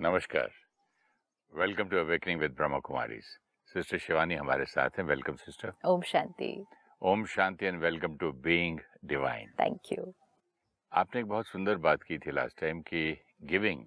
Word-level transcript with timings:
नमस्कार। 0.00 0.50
Welcome 1.52 1.88
to 1.88 1.96
awakening 1.98 2.40
with 2.40 2.54
Brahma 2.56 2.78
Kumari 2.84 3.20
sister 3.20 3.98
Shivani 3.98 4.34
हमारे 4.34 4.64
साथ 4.64 4.98
हैं। 4.98 5.04
वेलकम 5.04 5.36
सिस्टर 5.36 5.72
ओम 5.88 6.02
शांति। 6.02 6.50
Om 7.02 7.24
Shanti 7.34 7.66
and 7.66 7.80
welcome 7.82 8.16
to 8.16 8.30
being 8.44 8.80
divine 9.04 9.50
thank 9.60 9.92
you 9.92 10.12
आपने 10.92 11.20
एक 11.20 11.26
बहुत 11.26 11.46
सुंदर 11.46 11.76
बात 11.88 12.02
की 12.02 12.18
थी 12.18 12.32
लास्ट 12.32 12.60
टाइम 12.60 12.80
कि 12.82 13.16
गिविंग 13.42 13.84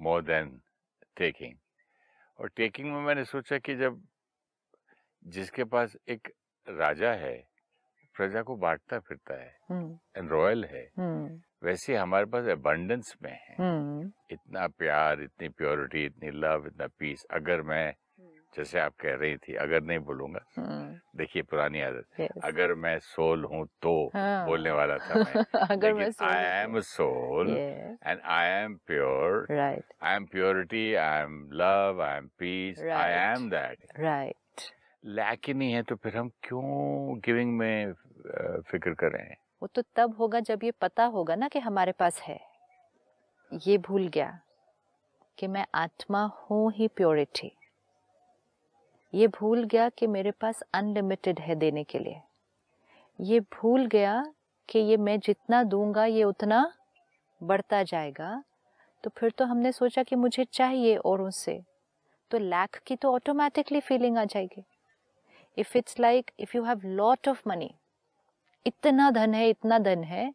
मोर 0.00 0.22
देन 0.22 0.60
टेकिंग 1.16 1.56
और 2.38 2.50
टेकिंग 2.56 2.92
में 2.92 3.00
मैंने 3.02 3.24
सोचा 3.24 3.58
कि 3.58 3.76
जब 3.76 4.02
जिसके 5.24 5.64
पास 5.64 5.96
एक 6.08 6.32
राजा 6.66 7.12
है 7.24 7.36
प्रजा 8.16 8.42
को 8.42 8.56
बांटता 8.56 8.98
फिरता 8.98 9.42
है 9.42 9.48
एंड 9.70 9.94
हम्म 10.16 10.28
रॉयल 10.28 10.64
है 10.64 10.90
हम्म 10.98 11.40
वैसे 11.62 11.96
हमारे 11.96 12.24
पास 12.24 12.46
अबंडेंस 12.48 13.14
में 13.22 13.32
है। 13.32 13.56
हम्म। 13.58 14.10
इतना 14.30 14.66
प्यार 14.78 15.22
इतनी 15.22 15.48
प्योरिटी 15.48 16.04
इतनी 16.04 16.30
लव 16.30 16.66
इतना 16.66 16.86
पीस 16.98 17.24
अगर 17.30 17.62
मैं 17.62 17.92
जैसे 18.56 18.78
आप 18.80 18.94
कह 19.00 19.14
रही 19.14 19.36
थी 19.36 19.54
अगर 19.54 19.82
नहीं 19.82 19.98
बोलूँगा 19.98 20.40
हम्म। 20.56 21.18
देखिए 21.18 21.42
पुरानी 21.42 21.80
आदत 21.80 22.20
yes. 22.20 22.44
अगर 22.44 22.74
मैं 22.74 22.98
सोल 22.98 23.44
हूँ 23.44 23.66
तो 23.82 23.92
हाँ। 24.14 24.46
बोलने 24.46 24.70
वाला 24.70 24.96
था 24.98 25.14
मैं। 25.14 25.44
अगर 25.70 25.92
मैं 25.94 26.10
I 26.22 26.62
am 26.62 26.80
soul 26.80 27.50
and 27.50 28.20
I 28.20 28.48
am 28.62 28.74
pure 28.86 29.46
right. 29.50 29.84
I 30.02 30.16
am 30.16 30.24
purity 30.24 30.94
I 30.94 31.22
am 31.22 31.48
love 31.52 32.02
I 32.02 32.16
am 32.16 32.26
peace 32.38 32.82
I 32.82 33.12
am 33.12 33.48
that 33.50 34.00
right 34.00 34.34
lack 35.04 35.46
ही 35.46 35.54
नहीं 35.54 35.72
है 35.72 35.82
तो 35.82 35.96
फिर 35.96 36.16
हम 36.16 36.30
क्यों 36.42 37.18
गिविंग 37.24 37.56
में 37.58 37.92
फ़िक्र 38.70 38.94
करें? 38.94 39.34
वो 39.62 39.68
तो 39.74 39.82
तब 39.96 40.14
होगा 40.18 40.40
जब 40.40 40.64
ये 40.64 40.70
पता 40.70 41.04
होगा 41.04 41.34
ना 41.34 41.48
कि 41.48 41.58
हमारे 41.58 41.92
पास 41.92 42.20
है। 42.20 42.38
ये 43.52 43.78
भूल 43.78 44.08
गया 44.08 44.40
कि 45.38 45.46
मैं 45.46 45.66
आत्मा 45.74 46.24
हूँ 46.42 46.72
ही 46.72 46.88
प्योरिटी 46.88 47.50
ये 49.12 49.26
भूल 49.28 49.64
गया 49.64 49.88
कि 49.88 50.06
मेरे 50.06 50.30
पास 50.30 50.62
अनलिमिटेड 50.74 51.40
है 51.40 51.54
देने 51.54 51.84
के 51.84 51.98
लिए। 51.98 52.20
ये 53.18 53.40
भूल 53.40 53.86
गया 53.86 54.22
कि 54.68 54.78
ये 54.78 54.96
मैं 54.96 55.18
जितना 55.20 55.62
दूँगा 55.62 56.04
ये 56.04 56.24
उतना 56.24 56.72
बढ़ता 57.40 57.82
जाएगा। 57.82 58.42
तो 59.04 59.10
फिर 59.10 59.30
तो 59.30 59.44
हमने 59.44 59.72
सोचा 59.72 60.02
कि 60.02 60.16
मुझे 60.16 60.44
चाहिए 60.44 60.96
और 60.96 61.22
उससे 61.22 61.60
तो 62.30 62.38
लैक 62.38 62.76
की 62.86 62.96
तो 62.96 63.12
ऑटोमेटिकली 63.14 63.80
फीलिंग 63.80 64.18
आ 64.18 64.24
जाएगी। 64.24 64.64
If 65.56 65.76
it's 65.78 66.00
like 66.00 66.30
if 66.40 66.56
you 66.56 66.64
have 66.64 66.80
lot 66.84 67.28
of 67.28 67.42
money 67.46 67.70
इतना 68.66 69.10
धन 69.10 69.34
है, 69.34 69.48
इतना 69.48 69.78
धन 69.78 70.04
है 70.04 70.32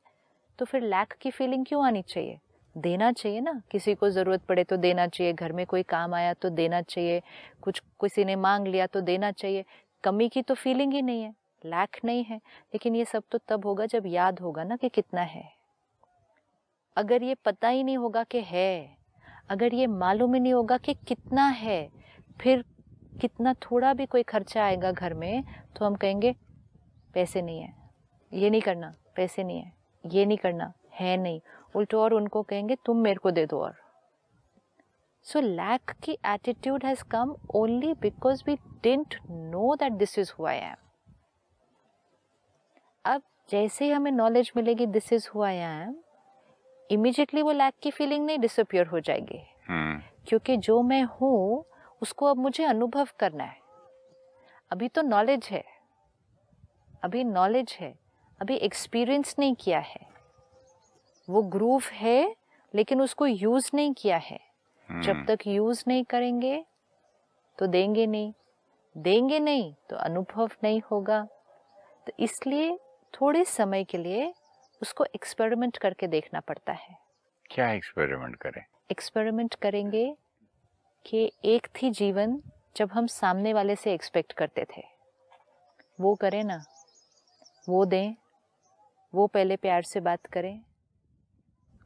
तो 0.59 0.65
फिर 0.65 0.81
लैक 0.81 1.13
की 1.13 1.31
फीलिंग 1.31 1.65
क्यों 1.65 1.85
आनी 1.85 2.01
चाहिए? 2.01 2.39
देना 2.75 3.11
चाहिए 3.11 3.41
ना? 3.41 3.61
किसी 3.71 3.93
को 3.95 4.09
ज़रूरत 4.09 4.41
पड़े 4.41 4.63
तो 4.63 4.77
देना 4.77 5.07
चाहिए, 5.07 5.33
घर 5.33 5.51
में 5.51 5.65
कोई 5.65 5.83
काम 5.83 6.13
आया 6.13 6.33
तो 6.33 6.49
देना 6.49 6.81
चाहिए, 6.81 7.21
कुछ 7.61 7.79
किसी 7.79 8.25
ने 8.25 8.35
मांग 8.35 8.67
लिया 8.67 8.87
तो 8.87 9.01
देना 9.01 9.31
चाहिए। 9.31 9.65
कमी 10.03 10.29
की 10.29 10.41
तो 10.41 10.53
फीलिंग 10.53 10.93
ही 10.93 11.01
नहीं 11.01 11.21
है 11.23 11.33
लैक 11.65 11.99
नहीं 12.05 12.23
है, 12.23 12.37
लेकिन 12.37 12.95
ये 12.95 13.05
सब 13.05 13.23
तो 13.31 13.37
तब 13.47 13.65
होगा 13.65 13.85
जब 13.85 14.03
याद 14.05 14.39
होगा 14.39 14.63
ना 14.63 14.75
कि 14.75 14.89
कितना 14.89 15.21
है। 15.21 15.43
अगर 16.97 17.23
ये 17.23 17.35
पता 17.35 17.67
ही 17.67 17.83
नहीं 17.83 17.97
होगा 17.97 18.23
कि 18.23 18.41
है, 18.41 18.97
अगर 19.49 19.73
ये 19.73 19.87
मालूम 19.87 20.33
ही 20.33 20.39
नहीं 20.39 20.53
होगा 20.53 20.77
कि 20.77 20.93
कितना 21.07 21.47
है, 21.47 21.89
फिर 22.41 22.63
कितना 23.21 23.53
थोड़ा 23.53 23.93
भी 23.93 24.05
कोई 24.05 24.23
खर्चा 24.23 24.63
आएगा 24.63 24.91
घर 24.91 25.13
में 25.13 25.43
तो 25.75 25.85
हम 25.85 25.95
कहेंगे, 25.95 26.35
पैसे 27.13 27.41
नहीं 27.41 27.59
है। 27.59 27.84
ये 28.35 28.49
नहीं 28.49 28.61
करना 28.61 28.93
पैसे 29.15 29.43
नहीं 29.43 29.61
है। 29.61 29.71
ये 30.03 30.25
नहीं 30.25 30.37
करना 30.37 30.71
है 30.93 31.15
नहीं। 31.17 31.39
उल्टो 31.75 32.01
और 32.01 32.13
उनको 32.13 32.41
कहेंगे 32.41 32.75
तुम 32.85 32.97
मेरे 32.97 33.19
को 33.23 33.31
दे 33.31 33.45
दो 33.45 33.61
और। 33.63 33.75
सो 35.25 35.39
लैक 35.39 35.91
की 36.03 36.17
attitude 36.25 36.85
has 36.85 37.03
come 37.03 37.35
only 37.55 37.93
because 37.93 38.43
we 38.47 38.55
didn't 38.83 39.15
know 39.29 39.75
that 39.75 39.93
this 39.93 40.17
is 40.19 40.31
हुआ 40.39 40.49
आई 40.49 40.57
एम 40.57 40.75
अब 43.05 43.21
जैसे 43.49 43.85
ही 43.85 43.91
हमें 43.91 44.11
नॉलेज 44.11 44.51
मिलेगी 44.57 44.85
दिस 44.87 45.11
इज़ 45.13 45.29
हुआ 45.35 45.47
आई 45.47 45.55
एम 45.55 45.95
इमिजिएटली 46.89 47.41
वो 47.41 47.51
लैक 47.51 47.73
की 47.83 47.91
फीलिंग 47.91 48.25
नहीं 48.25 48.39
डिसअपियर 48.39 48.87
हो 48.87 48.99
जाएगी। 48.99 49.41
हम्म 49.67 50.01
क्योंकि 50.27 50.57
जो 50.57 50.81
मैं 50.81 51.03
हूँ 51.11 51.65
उसको 52.01 52.25
अब 52.25 52.37
मुझे 52.37 52.63
अनुभव 52.65 53.07
करना 53.19 53.43
है। 53.43 53.57
अभी 54.71 54.87
तो 54.87 55.01
नॉलेज 55.01 55.47
है। 55.51 55.63
अभी 57.03 57.23
नॉलेज 57.23 57.77
है। 57.79 57.93
अभी 58.41 58.55
एक्सपीरियंस 58.55 59.35
नहीं 59.39 59.55
किया 59.55 59.79
है। 59.79 60.07
वो 61.29 61.41
ग्रूव 61.41 61.81
है 61.91 62.35
लेकिन 62.75 63.01
उसको 63.01 63.27
यूज़ 63.27 63.71
नहीं 63.73 63.93
किया 63.93 64.17
है। 64.17 64.39
hmm. 64.39 65.01
जब 65.01 65.25
तक 65.25 65.47
यूज़ 65.47 65.83
नहीं 65.87 66.03
करेंगे 66.03 66.65
तो 67.57 67.67
देंगे 67.67 68.05
नहीं। 68.05 68.33
देंगे 68.97 69.39
नहीं 69.39 69.75
तो 69.89 69.95
अनुभव 69.95 70.49
नहीं 70.63 70.81
होगा। 70.91 71.27
तो 72.07 72.11
इसलिए 72.19 72.79
थोड़े 73.13 73.45
समय 73.45 73.83
के 73.83 73.97
लिए 73.97 74.33
उसको 74.81 75.05
एक्सपेरिमेंट 75.05 75.77
करके 75.77 76.07
देखना 76.07 76.39
पड़ता 76.39 76.73
है। 76.73 76.97
क्या 77.51 77.71
एक्सपेरिमेंट 77.71 78.35
करें? 78.35 78.65
एक्सपेरिमेंट 78.91 79.55
करेंगे 79.55 80.17
कि 81.05 81.31
एक 81.45 81.67
थी 81.67 81.89
जीवन 81.89 82.41
जब 82.75 82.91
हम 82.91 83.07
सामने 83.07 83.53
वाले 83.53 83.75
से 83.75 83.93
एक्सपेक्ट 83.93 84.33
करते 84.33 84.65
थे। 84.77 84.83
वो 86.01 86.15
करें 86.15 86.43
ना। 86.43 86.65
वो 87.69 87.85
दें। 87.85 88.13
वो 89.15 89.27
पहले 89.27 89.55
प्यार 89.55 89.81
से 89.83 89.99
बात 89.99 90.25
करें। 90.25 90.61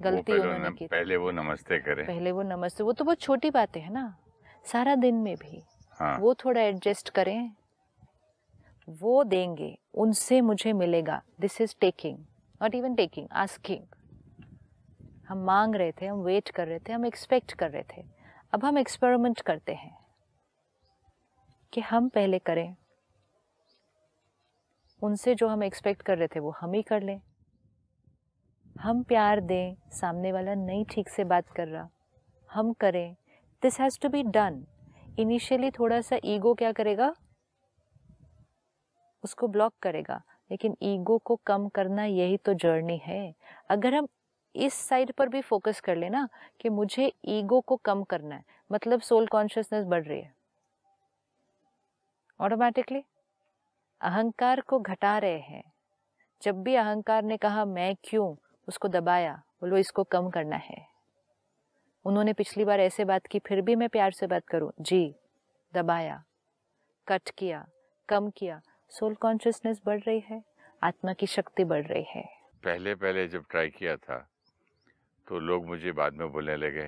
गलती 0.02 0.34
उन्होंने 0.34 0.70
की 0.72 0.88
पहले 0.88 1.18
वो 1.18 1.32
नमस्ते 1.32 1.80
करें। 1.80 2.06
पहले 2.08 2.32
वो 2.32 2.42
नमस्ते 2.42 2.84
वो 2.84 2.94
तो 2.94 3.06
बहुत 3.06 3.20
छोटी 3.20 3.50
बातें 3.52 3.82
है 3.82 3.92
ना। 3.94 4.18
सारा 4.66 4.96
दिन 4.96 5.16
में 5.16 5.36
भी 5.36 5.62
हाँ। 5.92 6.18
वो 6.20 6.34
थोड़ा 6.34 6.62
एडजस्ट 6.62 7.10
करें। 7.10 7.52
वो 8.90 9.24
देंगे 9.24 9.78
उनसे 9.94 10.42
मुझे 10.42 10.74
मिलेगा। 10.74 11.22
This 11.40 11.62
is 11.62 11.76
taking 11.82 12.18
not 12.62 12.76
even 12.76 12.96
taking 12.96 13.28
asking 13.32 13.86
हम 15.28 15.44
मांग 15.46 15.76
रहे 15.76 15.92
थे 15.92 16.06
हम 16.06 16.20
वेट 16.20 16.50
कर 16.50 16.68
रहे 16.68 16.80
थे 16.80 16.94
हम 16.94 17.06
एक्सपेक्ट 17.06 17.54
कर 17.54 17.72
रहे 17.72 17.84
थे। 17.84 18.04
अब 18.54 18.66
हम 18.66 18.78
एक्सपेरिमेंट 18.78 19.42
करते 19.42 19.74
हैं 19.74 19.98
कि 21.74 21.82
हम 21.82 22.10
पहले 22.10 22.40
करें। 22.40 22.76
उनसे 25.04 25.36
जो 25.36 25.48
हम 25.48 25.64
एक्सपेक्ट 25.64 26.02
कर 26.02 26.18
रहे 26.18 26.28
थे, 26.28 26.40
वो 26.40 26.52
हम 26.52 26.74
ही 26.74 26.82
कर 26.82 27.02
लें। 27.02 27.22
हम 28.80 29.04
प्यार 29.04 29.40
दें, 29.40 29.76
सामने 29.90 30.32
वाला 30.32 30.54
नहीं 30.54 30.86
ठीक 30.86 31.10
से 31.10 31.24
बात 31.24 31.50
कर 31.50 31.68
रहा। 31.68 31.90
हम 32.52 32.74
करें। 32.74 33.16
This 33.62 33.80
has 33.80 34.00
to 34.00 34.10
be 34.10 34.24
done 34.24 34.66
initially 35.20 35.72
थोड़ा 35.72 36.02
सा 36.02 36.20
ईगो 36.26 36.54
क्या 36.54 36.72
करेगा? 36.72 37.16
उसको 39.24 39.48
ब्लॉक 39.48 39.74
करेगा। 39.82 40.22
लेकिन 40.52 40.78
ईगो 40.82 41.18
को 41.18 41.36
कम 41.36 41.68
करना 41.68 42.06
यही 42.06 42.38
तो 42.38 42.54
जर्नी 42.54 42.98
है। 42.98 43.36
अगर 43.70 43.96
हम 43.96 44.08
इस 44.56 44.74
साइड 44.74 45.12
पर 45.12 45.30
भी 45.30 45.42
फोकस 45.42 45.80
कर 45.80 45.96
लेना 45.96 46.30
कि 46.60 46.70
मुझे 46.70 47.14
ईगो 47.26 47.62
को 47.62 47.76
कम 47.76 48.04
करना 48.04 48.36
है 48.36 48.44
मतलब 48.72 49.02
सोल 49.02 49.28
कॉन्शियसनेस 49.28 49.86
बढ़ 49.86 50.04
रही 50.04 50.22
है। 50.22 50.34
ऑटोमेटिकली 52.42 53.04
अहंकार 54.02 54.62
को 54.62 54.80
घटा 54.80 55.18
रहे 55.18 55.40
हैं। 55.40 55.64
जब 56.42 56.62
भी 56.64 56.76
अहंकार 56.76 57.24
ने 57.24 57.38
कहा, 57.38 57.66
मैं 57.66 57.96
क्यों? 58.04 58.36
उसको 58.68 58.88
दबाया, 58.88 59.34
बोलो, 59.62 59.78
इसको 59.78 60.04
कम 60.06 60.30
करना 60.30 60.56
है। 60.56 60.86
उन्होंने 62.06 62.34
पिछली 62.34 62.66
बार 62.66 62.80
ऐसे 62.80 63.06
बात 63.06 63.28
की, 63.28 63.40
फिर 63.40 63.62
भी 63.62 63.76
मैं 63.76 63.90
प्यार 63.90 64.12
से 64.12 64.28
बात 64.28 64.48
करूँ? 64.48 64.72
जी। 64.82 65.16
दबाया, 65.74 66.24
कट 67.08 67.30
किया, 67.38 67.66
कम 68.10 68.30
किया। 68.30 68.62
सोल 68.92 69.16
कॉन्शियसनेस 69.16 69.82
बढ़ 69.86 70.00
रही 70.00 70.24
है, 70.30 70.42
आत्मा 70.82 71.14
की 71.14 71.28
शक्ति 71.28 71.64
बढ़ 71.64 71.86
रही 71.86 72.06
है। 72.10 72.24
पहले 72.64 72.96
पहले 72.96 73.28
जब 73.28 73.44
ट्राई 73.50 73.70
किया 73.70 73.96
था 73.98 74.18
तो 75.28 75.40
लोग 75.40 75.68
मुझे 75.68 75.92
बाद 75.92 76.14
में 76.14 76.32
बोलने 76.32 76.56
लगे, 76.58 76.88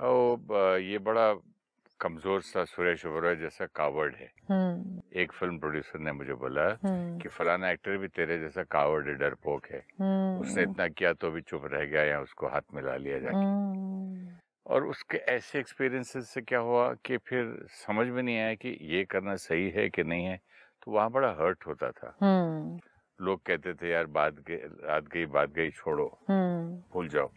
ओ 0.00 0.36
ये 0.80 0.98
बड़ा 1.00 1.32
कमज़ोर 2.04 2.40
सा 2.42 2.64
सुरेश 2.64 3.06
ओबरॉय 3.06 3.36
जैसा 3.36 3.66
कावर्ड 3.66 4.14
है। 4.14 4.30
हम्म। 4.48 5.00
एक 5.20 5.32
फ़िल्म 5.32 5.58
प्रोड्यूसर 5.58 5.98
ने 5.98 6.12
मुझे 6.12 6.34
बोला 6.34 6.66
हम्म। 6.82 7.18
कि 7.18 7.28
फलाना 7.28 7.70
एक्टर 7.70 7.96
भी 7.96 8.08
तेरे 8.08 8.38
जैसा 8.38 8.62
कावर्ड 8.62 9.06
है 9.08 9.14
डरपोक 9.14 9.66
है। 9.66 9.78
उसने 9.78 10.62
हम्म 10.62 10.70
इतना 10.70 10.88
किया 10.88 11.12
तो 11.12 11.30
भी 11.30 11.40
चुप 11.40 11.62
रह 11.64 11.84
गया 11.84 12.02
या 12.04 12.20
उसको 12.20 12.48
हाथ 12.48 12.74
मिला 12.74 12.96
लिया 12.96 13.18
जाके। 13.18 14.42
और 14.66 14.86
उसके 14.86 15.18
ऐसे 15.18 15.58
एक्सपीरियंसेस 15.58 16.28
से 16.28 16.40
क्या 16.40 16.58
हुआ 16.58 16.92
कि 17.04 17.16
फिर 17.16 17.66
समझ 17.86 18.06
में 18.06 18.22
नहीं 18.22 18.38
आया 18.38 18.54
कि 18.54 18.78
ये 18.80 19.04
करना 19.04 19.36
सही 19.36 19.70
है 19.70 19.88
कि 19.88 20.02
नहीं 20.02 20.24
है 20.24 20.40
तो 20.82 20.92
वहाँ 20.92 21.10
बड़ा 21.10 21.30
हर्ट 21.30 21.66
होता 21.66 21.90
था। 21.90 22.16
लोग 23.20 23.42
कहते 23.42 23.74
थे 23.74 23.90
यार 23.90 24.06
बात 24.06 24.34
गई 24.34 24.56
रात 24.56 25.08
गई 25.08 25.26
बात 25.26 25.50
गई 25.50 25.70
छोड़ो। 25.70 26.06
भूल 26.92 27.08
जाओ। 27.08 27.30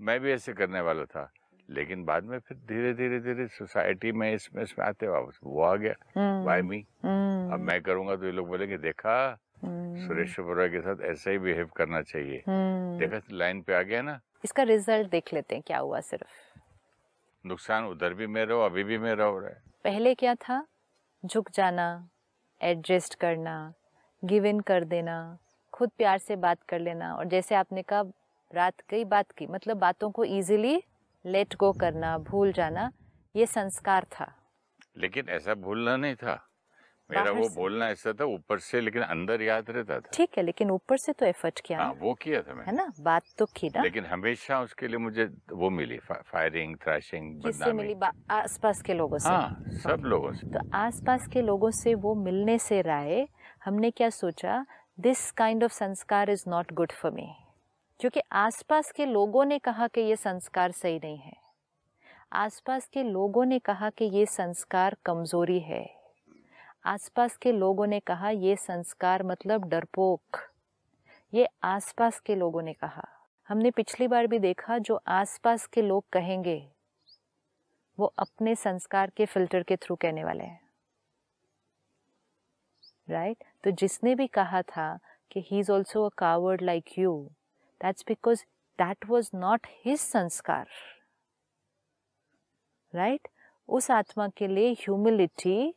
मैं 0.00 0.20
भी 0.20 0.32
ऐसे 0.32 0.52
करने 0.52 0.80
वाला 0.80 1.04
था। 1.04 1.32
लेकिन 1.70 2.04
बाद 2.04 2.24
में 2.24 2.38
फिर 2.38 2.56
धीरे 2.68 2.92
धीरे 2.94 3.18
धीरे 3.20 3.46
सोसाइटी 3.48 4.12
में 4.12 4.32
इसमें 4.34 4.62
इसमें 4.62 4.86
आते 4.86 5.06
वापस 5.06 5.38
वो 5.44 5.62
आ 5.62 5.74
गया। 5.76 5.94
हम्म, 6.16 6.44
वाई 6.46 6.62
मी 6.62 6.84
हम्म, 7.04 7.52
अब 7.52 7.60
मैं 7.60 7.80
करूँगा 7.82 8.16
तो 8.16 8.26
ये 8.26 8.32
लोग 8.32 8.48
बोलेंगे 8.48 8.78
देखा 8.78 9.38
सुरेश 9.64 10.38
बोरा 10.40 10.66
के 10.66 10.80
साथ 10.80 11.00
ऐसा 11.02 11.30
ही 11.30 11.38
बिहेव 11.38 11.70
करना 11.76 12.02
चाहिए। 12.02 12.42
देखा 12.98 13.20
लाइन 13.30 13.62
पे 13.62 13.74
आ 13.74 13.82
गया 13.82 14.02
ना? 14.02 14.20
इसका 14.44 14.62
रिज़ल्ट 14.62 15.10
देख 15.10 15.32
लेते 15.34 15.54
हैं 15.54 15.64
क्या 15.66 15.78
हुआ 15.78 16.00
सिर्फ़। 16.00 16.28
नुकसान 17.46 17.84
उधर 17.84 18.14
भी 18.14 18.26
मेरा 18.26 18.54
हो 18.54 18.60
अभी 18.60 18.84
भी 18.84 18.98
मेरा 18.98 19.24
हो 19.24 19.38
रहा 19.38 19.50
है। 19.50 19.62
पहले 19.84 20.14
क्या 20.14 20.34
था? 20.34 20.66
झुक 21.26 21.50
जाना 21.50 22.08
एडजस्ट 22.60 23.14
करना 23.14 23.74
गिव 24.24 24.46
इन 24.46 24.60
कर 24.60 24.84
देना 24.84 25.38
खुद 25.72 25.90
प्यार 25.90 26.18
से 26.18 26.36
बात 26.36 26.62
कर 26.62 26.78
लेना। 26.78 27.14
और 27.14 27.24
जैसे 27.24 27.54
आपने 27.54 27.82
कहा 27.82 28.02
रात 28.54 28.80
कई 28.88 29.04
बात 29.04 29.30
की 29.32 29.46
मतलब 29.46 29.76
बातों 29.76 30.10
को 30.10 30.24
इजीली 30.24 30.82
लेट 31.26 31.56
गो 31.56 31.72
करना 31.72 32.18
भूल 32.18 32.52
जाना 32.52 32.90
ये 33.36 33.46
संस्कार 33.46 34.04
था। 34.04 34.32
लेकिन 34.96 35.28
ऐसा 35.28 35.54
भूलना 35.54 35.96
नहीं 35.96 36.14
था। 36.14 36.48
मेरा 37.10 37.30
वो 37.30 37.48
बोलना 37.48 37.88
ऐसा 37.88 38.12
था 38.12 38.24
ऊपर 38.24 38.58
से 38.58 38.80
लेकिन 38.80 39.02
अंदर 39.02 39.42
याद 39.42 39.70
रहता 39.70 40.00
था। 40.00 40.10
ठीक 40.14 40.30
है 40.36 40.42
लेकिन 40.42 40.70
ऊपर 40.70 40.96
से 40.96 41.12
तो 41.12 41.26
एफर्ट 41.26 41.60
किया 41.60 41.78
हाँ, 41.78 41.92
वो 41.92 42.14
किया 42.14 42.42
था 42.42 42.54
मैंने। 42.54 42.70
है 42.70 42.76
ना? 42.76 42.92
बात 43.00 43.22
तो 43.38 43.46
की 43.46 43.68
ना। 43.68 43.82
लेकिन 43.82 44.06
हमेशा 44.06 44.60
उसके 44.60 44.88
लिए 44.88 44.98
मुझे 44.98 45.24
वो 45.52 45.70
मिली 45.70 45.98
फा, 45.98 46.14
फायरिंग 46.14 46.76
थ्रैशिंग 46.76 47.42
किससे 47.42 47.72
मिली? 47.72 47.94
आसपास 48.30 48.82
के 48.82 48.94
लोगों 48.94 49.18
से। 49.18 49.28
हाँ 49.28 49.64
सब 49.68 50.02
लोगों 50.04 50.32
से। 50.32 50.46
तो 50.46 50.70
आसपास 50.74 51.26
के 51.26 51.42
लोगों 51.42 51.70
से 51.70 51.94
वो 51.94 52.14
मिलने 52.14 52.58
से 52.58 52.82
राय 52.82 53.28
हमने 53.64 53.90
क्या 53.90 54.10
सोचा? 54.10 54.66
This 55.00 55.30
kind 55.32 55.64
of 55.64 55.72
sanskar 55.72 56.30
is 56.30 56.44
not 56.48 56.72
good 56.72 56.92
for 56.92 57.10
me 57.10 57.34
क्योंकि 58.02 58.20
आसपास 58.32 58.92
के 58.92 59.06
लोगों 59.06 59.44
ने 59.44 59.58
कहा 59.58 59.88
कि 59.88 60.00
ये 60.00 60.16
संस्कार 60.16 60.72
सही 60.72 60.98
नहीं 60.98 61.18
है। 61.18 61.36
आसपास 62.32 62.88
के 62.92 63.02
लोगों 63.02 63.44
ने 63.44 63.58
कहा 63.58 63.90
कि 63.90 64.04
ये 64.04 64.26
संस्कार 64.26 64.96
कमज़ोरी 65.06 65.60
है। 65.60 65.94
आसपास 66.84 67.36
के 67.36 67.52
लोगों 67.52 67.86
ने 67.86 68.00
कहा, 68.00 68.30
ये 68.30 68.56
संस्कार 68.56 69.22
मतलब 69.22 69.64
डरपोक। 69.64 70.36
ये 71.34 71.48
आसपास 71.62 72.20
के 72.20 72.34
लोगों 72.34 72.62
ने 72.62 72.72
कहा। 72.72 73.08
हमने 73.48 73.70
पिछली 73.70 74.08
बार 74.08 74.26
भी 74.26 74.38
देखा, 74.38 74.78
जो 74.78 75.00
आसपास 75.06 75.66
के 75.66 75.82
लोग 75.82 76.04
कहेंगे, 76.12 76.68
वो 77.98 78.14
अपने 78.18 78.54
संस्कार 78.54 79.10
के 79.10 79.26
फ़िल्टर 79.26 79.62
के 79.62 79.76
थ्रू 79.76 79.96
कहने 79.96 80.24
वाले 80.24 80.44
हैं। 80.44 80.60
Right 83.10 83.38
right? 83.38 83.64
तो 83.64 83.70
जिसने 83.70 84.14
भी 84.14 84.26
कहा 84.26 84.62
था 84.62 84.98
कि 85.30 85.44
he 85.46 85.58
is 85.58 85.72
also 85.72 86.04
a 86.04 86.10
coward 86.18 86.62
like 86.62 86.98
you 86.98 87.30
because 87.84 88.42
that 88.78 89.06
was 89.06 89.30
not 89.34 89.66
his 89.70 90.00
sanskar 90.00 90.66
right 92.94 93.20
right? 93.20 93.36
उस 93.68 93.90
आत्मा 93.90 94.28
के 94.28 94.46
लिए 94.46 94.72
ह्यूमिलिटी 94.72 95.74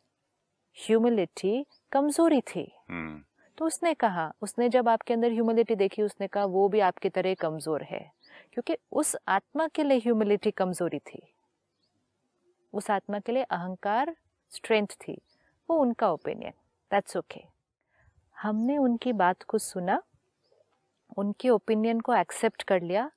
ह्यूमिलिटी 0.78 1.66
कमज़ोरी 1.92 2.42
थी। 2.42 2.72
hmm. 2.92 3.28
तो 3.58 3.66
उसने 3.66 3.94
कहा 3.94 4.34
उसने 4.42 4.70
जब 4.70 4.90
आपके 4.90 5.14
अंदर 5.14 5.32
ह्यूमिलिटी 5.32 5.76
देखी 5.76 6.02
उसने 6.02 6.28
कहा 6.28 6.46
वो 6.46 6.70
भी 6.70 6.80
आपकी 6.80 7.10
तरह 7.10 7.34
कमज़ोर 7.34 7.84
है। 7.84 8.12
क्योंकि 8.54 8.78
उस 8.92 9.16
आत्मा 9.28 9.68
के 9.68 9.84
लिए 9.84 9.98
ह्यूमिलिटी 9.98 10.52
कमज़ोरी 10.52 11.00
थी। 11.00 11.34
उस 12.74 12.92
आत्मा 12.92 13.20
के 13.20 13.32
लिए 13.32 13.44
अहंकार 13.44 14.16
स्ट्रेंथ 14.50 14.88
थी। 14.88 15.22
वो 15.70 15.78
उनका 15.78 16.12
ओपिनियन 16.12 16.52
दैट्स 16.92 17.18
ओके 17.18 17.44
हमने 18.42 18.78
उनकी 18.78 19.14
बात 19.14 19.44
को 19.44 19.58
सुना। 19.58 20.02
उनके 21.18 21.50
ओपिनियन 21.50 22.00
को 22.00 22.14
एक्सेप्ट 22.16 22.64
कर 22.64 22.82
लिया 22.82 23.10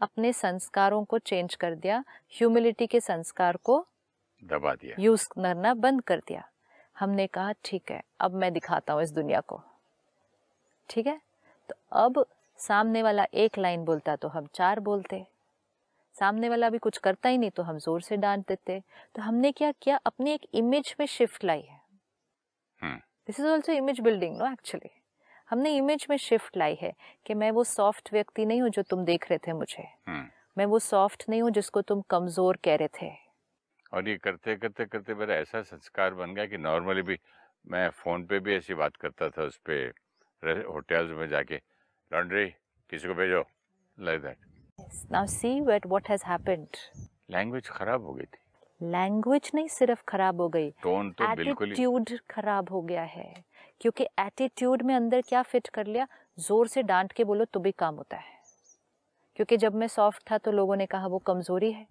अपने 0.00 0.32
संस्कारों 0.32 1.04
को 1.04 1.18
चेंज 1.20 1.54
कर 1.54 1.74
दिया 1.74 2.02
ह्यूमिलिटी 2.32 2.86
के 2.86 3.00
संस्कार 3.00 3.56
को 3.56 3.84
दबा 4.42 4.74
दिया। 4.74 4.96
यूज़ 4.98 5.26
करना 5.30 5.74
बंद 5.76 6.02
कर 6.02 6.18
दिया। 6.28 6.44
हमने 6.96 7.26
कहा 7.26 7.52
ठीक 7.64 7.90
है 7.90 8.02
अब 8.20 8.34
मैं 8.34 8.52
दिखाता 8.52 8.92
हूँ 8.92 9.02
इस 9.02 9.10
दुनिया 9.12 9.40
को। 9.40 9.60
ठीक 10.88 11.06
है? 11.06 11.20
तो 11.68 11.74
अब 11.96 12.24
सामने 12.60 13.02
वाला 13.02 13.26
एक 13.34 13.58
लाइन 13.58 13.84
बोलता 13.84 14.16
तो 14.16 14.28
हम 14.28 14.46
चार 14.54 14.80
बोलते। 14.80 15.24
सामने 16.14 16.48
वाला 16.48 16.70
भी 16.70 16.78
कुछ 16.78 16.98
करता 16.98 17.28
ही 17.28 17.38
नहीं 17.38 17.50
तो 17.50 17.62
हम 17.62 17.78
ज़ोर 17.78 18.00
से 18.02 18.16
डांट 18.16 18.46
देते। 18.48 18.80
तो 19.14 19.22
हमने 19.22 19.52
क्या 19.52 19.72
किया? 19.72 20.00
अपनी 20.06 20.30
एक 20.32 20.46
इमेज 20.54 20.94
में 21.00 21.06
शिफ्ट 21.06 21.44
लाई 21.44 21.60
है। 21.60 21.78
This 23.26 23.40
is 23.40 23.46
also 23.46 23.72
image 23.72 24.00
building 24.00 24.36
no 24.38 24.46
actually 24.46 24.90
हमने 25.50 25.76
इमेज 25.76 26.06
में 26.10 26.16
शिफ्ट 26.16 26.56
लाई 26.56 26.78
है 26.82 26.92
कि 27.26 27.34
मैं 27.34 27.50
वो 27.50 27.64
सॉफ्ट 27.64 28.12
व्यक्ति 28.12 28.44
नहीं 28.44 28.60
हूँ 28.62 28.68
जो 28.70 28.82
तुम 28.82 29.04
देख 29.04 29.30
रहे 29.30 29.38
थे 29.38 29.52
मुझे। 29.52 29.82
hmm. 30.08 30.24
मैं 30.58 30.66
वो 30.66 30.78
सॉफ्ट 30.78 31.24
नहीं 31.28 31.42
हूँ 31.42 31.50
जिसको 31.50 31.82
तुम 31.82 32.02
कमज़ोर 32.10 32.58
कह 32.64 32.76
रहे 32.76 32.88
थे। 32.88 33.10
और 33.94 34.08
ये 34.08 34.16
करते 34.16 34.56
करते 34.56 34.84
करते 34.84 35.14
मेरा 35.14 35.34
ऐसा 35.34 35.62
संस्कार 35.62 36.14
बन 36.14 36.34
गया 36.34 36.46
कि 36.46 36.58
नॉर्मली 36.58 37.02
भी 37.02 37.18
मैं 37.70 37.88
फ़ोन 37.90 38.24
पे 38.24 38.38
भी 38.38 38.54
ऐसी 38.54 38.74
बात 38.74 38.96
करता 38.96 39.28
था 39.28 39.42
उस 39.42 39.56
पर 39.70 40.64
होटल्स 40.68 41.10
में 41.10 41.28
जाके 41.28 41.56
लॉन्ड्री 42.12 42.46
किसी 42.90 43.08
को 43.08 43.14
भेजो 43.14 43.44
like 43.98 44.22
that 44.22 44.36
now 45.12 45.26
see 45.26 45.60
what 45.60 45.86
what 45.86 46.10
has 46.10 46.24
happened 46.26 46.66
language 47.30 47.68
खराब 47.68 48.04
हो 48.04 48.14
गई 48.14 48.24
थी। 48.24 48.38
लैंग्वेज 48.80 49.50
नहीं 49.54 49.68
सिर्फ़ 49.68 50.02
खराब 50.08 50.40
हो 50.40 50.48
गई। 50.48 50.70
टोन 50.70 51.10
तो 51.12 51.34
बिल्कुल 51.34 52.18
खराब 52.30 52.70
हो 52.70 52.82
गया 52.82 53.02
है। 53.02 53.44
क्योंकि 53.80 54.04
एटीट्यूड 54.18 54.82
में 54.82 54.94
अंदर 54.94 55.20
क्या 55.20 55.42
फिट 55.42 55.68
कर 55.68 55.86
लिया? 55.86 56.06
ज़ोर 56.38 56.68
से 56.68 56.82
डांट 56.82 57.12
के 57.12 57.24
बोलो 57.24 57.44
तो 57.44 57.60
भी 57.60 57.72
काम 57.72 57.94
होता 57.94 58.16
है। 58.16 58.38
क्योंकि 59.36 59.56
जब 59.56 59.74
मैं 59.74 59.88
सॉफ्ट 59.88 60.30
था 60.30 60.38
तो 60.38 60.52
लोगों 60.52 60.76
ने 60.76 60.86
कहा 60.86 61.06
वो 61.06 61.18
कमज़ोरी 61.18 61.72
है। 61.72 61.86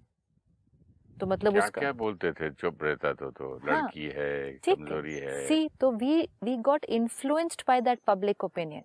तो 1.19 1.27
मतलब 1.27 1.53
क्या 1.53 1.63
उसका 1.63 1.81
क्या 1.81 1.91
बोलते 1.91 2.31
थे? 2.31 2.49
चुप 2.51 2.83
रहता 2.83 3.13
तो 3.13 3.31
तो 3.31 3.55
हाँ, 3.57 3.81
लड़की 3.81 4.05
है 4.15 4.51
कमज़ोरी 4.69 5.15
है। 5.15 5.47
सी 5.47 5.69
तो 5.79 5.91
we 5.91 6.21
we 6.43 6.57
got 6.57 6.85
influenced 6.85 7.63
by 7.67 7.81
that 7.81 7.99
public 8.07 8.43
opinion 8.43 8.83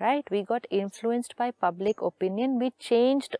right? 0.00 0.30
We 0.30 0.42
got 0.42 0.66
influenced 0.70 1.36
by 1.36 1.50
public 1.50 2.02
opinion. 2.02 2.58
We 2.58 2.70
changed 2.78 3.36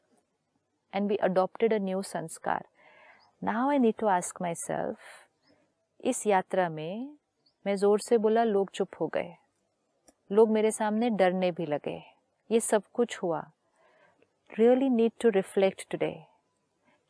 and 0.93 1.11
we 1.11 1.19
adopted 1.19 1.73
a 1.73 1.79
new 1.79 1.99
sanskar. 1.99 2.63
Now 3.43 3.71
i 3.71 3.79
need 3.79 3.99
to 3.99 4.09
ask 4.09 4.41
myself 4.41 4.97
इस 6.05 6.27
यात्रा 6.27 6.69
में 6.69 7.17
मैं 7.67 7.77
ज़ोर 7.77 8.01
से 8.01 8.19
बोला 8.19 8.45
लोग 8.45 8.71
चुप 8.71 8.89
हो 9.01 9.07
गए। 9.07 9.35
लोग 10.31 10.51
मेरे 10.51 10.71
सामने 10.71 11.11
डरने 11.11 11.51
भी 11.51 11.67
लगे। 11.67 12.03
ये 12.51 12.61
सब 12.61 12.83
कुछ 12.93 13.19
हुआ। 13.23 13.41
Really 14.59 14.89
need 14.91 15.13
to 15.21 15.29
reflect 15.29 15.87
today 15.91 16.15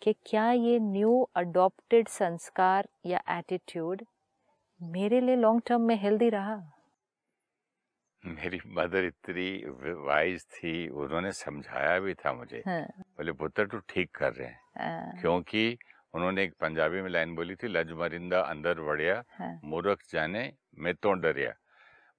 कि 0.02 0.14
क्या 0.26 0.50
ये 0.50 0.78
न्यू 0.78 1.28
अडॉप्टेड 1.36 2.08
संस्कार 2.08 2.88
या 3.06 3.20
एटीट्यूड 3.30 4.04
मेरे 4.82 5.20
लिए 5.20 5.36
लॉन्ग 5.36 5.62
टर्म 5.66 5.80
में 5.80 5.96
हेल्दी 5.96 6.28
रहा? 6.28 6.56
मेरी 8.24 8.60
मदर 8.66 9.04
इतनी 9.04 9.50
वाइज 10.06 10.44
थी 10.44 10.88
उन्होंने 10.88 11.32
समझाया 11.32 11.98
भी 11.98 12.14
था 12.14 12.32
मुझे। 12.32 12.62
हाँ। 12.66 12.80
बोले 12.80 13.32
पुत्र 13.32 13.66
तू 13.66 13.78
ठीक 13.78 14.10
कर 14.14 14.32
रहे 14.32 14.48
हैं। 14.48 14.60
हाँ। 14.78 15.20
क्योंकि 15.20 15.78
उन्होंने 16.14 16.44
एक 16.44 16.54
पंजाबी 16.60 17.00
में 17.02 17.10
लाइन 17.10 17.34
बोली 17.34 17.54
थी 17.54 17.68
लज 17.68 17.90
मरिंदा 17.92 18.40
अंदर 18.42 18.80
बढ़िया 18.82 19.22
हाँ। 19.38 19.58
मूर्ख 19.64 20.02
जाने 20.12 20.50
मैं 20.78 20.94
तो 20.94 21.12
डरिया। 21.14 21.52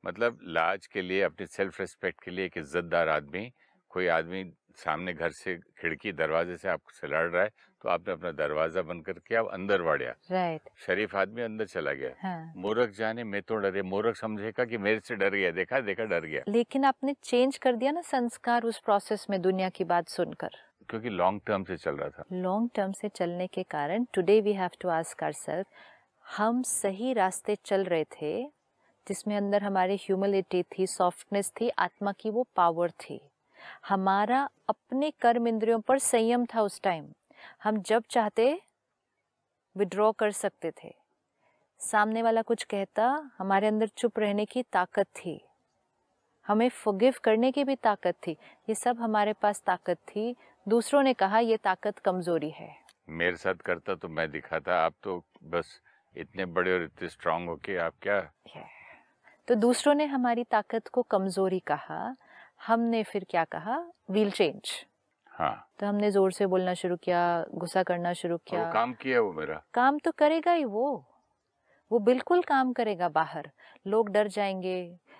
मतलब 0.03 0.39
लाज 0.49 0.87
के 0.87 1.01
लिए 1.01 1.21
अपनी 1.21 1.45
सेल्फ 1.47 1.79
रिस्पेक्ट 1.81 2.23
के 2.23 2.31
लिए 2.31 2.45
एक 2.45 2.57
इज्जतदार 2.57 3.09
आदमी 3.09 3.51
कोई 3.91 4.07
आदमी 4.07 4.43
सामने 4.77 5.13
घर 5.13 5.31
से 5.31 5.55
खिड़की 5.79 6.11
दरवाजे 6.13 6.57
से 6.57 6.67
आपसे 6.69 7.07
लड़ 7.07 7.25
रहा 7.25 7.43
है 7.43 7.49
तो 7.81 7.89
आपने 7.89 8.13
अपना 8.13 8.31
दरवाज़ा 8.33 8.81
बंद 8.81 9.05
करके 9.05 9.35
आप 9.35 9.47
अंदर 9.53 9.81
बढ़िया। 9.81 10.13
राइट 10.31 10.69
शरीफ 10.85 11.15
आदमी 11.15 11.41
अंदर 11.41 11.65
चला 11.65 11.93
गया। 11.93 12.11
हाँ. 12.19 12.53
मूर्ख 12.57 12.91
जाने 12.97 13.23
मैं 13.23 13.41
तो 13.41 13.55
डरे 13.55 13.81
मूर्ख 13.83 14.15
समझेगा 14.15 14.65
कि 14.65 14.77
मेरे 14.77 14.99
से 14.99 15.15
डर 15.15 15.35
गया 15.35 15.51
देखा 15.51 15.79
देखा 15.79 16.03
डर 16.05 16.25
गया। 16.25 16.43
लेकिन 16.47 16.85
आपने 16.85 17.15
चेंज 17.23 17.57
कर 17.57 17.75
दिया 17.75 17.91
ना 17.91 18.01
संस्कार 18.03 18.63
उस 18.63 18.79
प्रोसेस 18.79 19.25
में 19.29 19.41
दुनिया 19.41 19.69
की 19.69 19.83
बात 19.83 20.07
सुनकर। 20.09 20.57
क्योंकि 20.89 21.09
लॉन्ग 21.09 21.41
टर्म 21.47 21.63
से 21.63 21.77
चल 21.77 21.95
रहा 21.95 22.09
था। 22.09 22.23
लॉन्ग 22.31 22.69
टर्म 22.75 22.91
से 22.91 23.09
चलने 23.09 23.47
के 23.47 23.63
कारण 23.63 24.05
today 24.13 24.41
we 24.41 24.53
have 24.53 24.69
to 24.81 24.89
ask 24.89 25.23
ourselves 25.23 25.67
हम 26.37 26.61
सही 26.63 27.13
रास्ते 27.13 27.55
चल 27.55 27.83
रहे 27.83 28.03
थे, 28.03 28.43
जिसमें 29.07 29.37
अंदर 29.37 29.63
हमारी 29.63 29.95
ह्यूमिलिटी 29.95 30.63
थी 30.63 30.87
सॉफ्टनेस 30.87 31.51
थी, 31.61 31.69
आत्मा 31.69 32.11
की 32.11 32.29
वो 32.29 32.47
पावर 32.55 32.91
थी। 32.91 33.21
हमारा 33.89 34.49
अपने 34.69 35.11
कर्म 35.11 35.47
इंद्रियों 35.47 35.79
पर 35.79 35.99
संयम 35.99 36.45
था 36.45 36.61
उस 36.61 36.81
टाइम 36.81 37.07
हम 37.63 37.81
जब 37.81 38.03
चाहते 38.09 38.61
विड्रॉ 39.75 40.11
कर 40.11 40.31
सकते 40.31 40.71
थे। 40.83 40.93
सामने 41.79 42.21
वाला 42.21 42.41
कुछ 42.41 42.63
कहता, 42.63 43.31
हमारे 43.37 43.67
अंदर 43.67 43.87
चुप 43.87 44.19
रहने 44.19 44.45
की 44.45 44.63
ताकत 44.63 45.07
थी। 45.15 45.41
हमें 46.47 46.69
फुगिव 46.69 47.13
करने 47.23 47.51
की 47.51 47.63
भी 47.63 47.75
ताकत 47.75 48.15
थी। 48.27 48.31
ये 48.69 48.75
सब 48.75 48.99
हमारे 48.99 49.33
पास 49.33 49.61
ताकत 49.61 49.97
थी। 49.97 50.35
दूसरों 50.67 51.01
ने 51.03 51.13
कहा 51.13 51.39
ये 51.39 51.57
ताकत 51.57 51.99
कमज़ोरी 51.99 52.49
है। 52.49 52.69
मेरे 53.09 53.35
साथ 53.35 53.55
करता 53.55 53.95
तो 53.95 54.07
मैं 54.07 54.29
दिखाता। 54.31 54.79
आप 54.85 54.93
तो 55.03 55.23
बस 55.43 55.79
इतने 56.15 56.45
बड़े 56.45 56.73
और 56.73 56.83
इतने 56.83 57.07
स्ट्रांग 57.09 57.47
हो 57.49 57.55
के 57.55 57.77
आप 57.77 57.93
क्या? 58.01 58.19
तो 59.47 59.55
दूसरों 59.55 59.93
ने 59.93 60.05
हमारी 60.05 60.43
ताकत 60.43 60.87
को 60.87 61.01
कमज़ोरी 61.01 61.59
कहा। 61.59 62.15
हमने 62.67 63.03
फिर 63.03 63.25
क्या 63.29 63.43
कहा? 63.43 63.77
व्हील 64.11 64.31
चेंज 64.31 64.71
हाँ। 65.31 65.69
तो 65.79 65.85
हमने 65.87 66.11
ज़ोर 66.11 66.31
से 66.31 66.45
बोलना 66.45 66.73
शुरू 66.73 66.95
किया 66.95 67.45
गुस्सा 67.53 67.83
करना 67.83 68.13
शुरू 68.13 68.37
किया। 68.37 68.71
काम 68.73 68.93
किया 68.93 69.21
वो 69.21 69.31
मेरा। 69.33 69.61
काम 69.73 69.97
तो 69.99 70.11
करेगा 70.11 70.51
ही 70.51 70.65
वो। 70.65 71.05
वो 71.91 71.99
बिल्कुल 71.99 72.41
काम 72.41 72.73
करेगा 72.73 73.09
बाहर। 73.09 73.49
लोग 73.87 74.09
डर 74.09 74.27
जाएँगे 74.27 74.77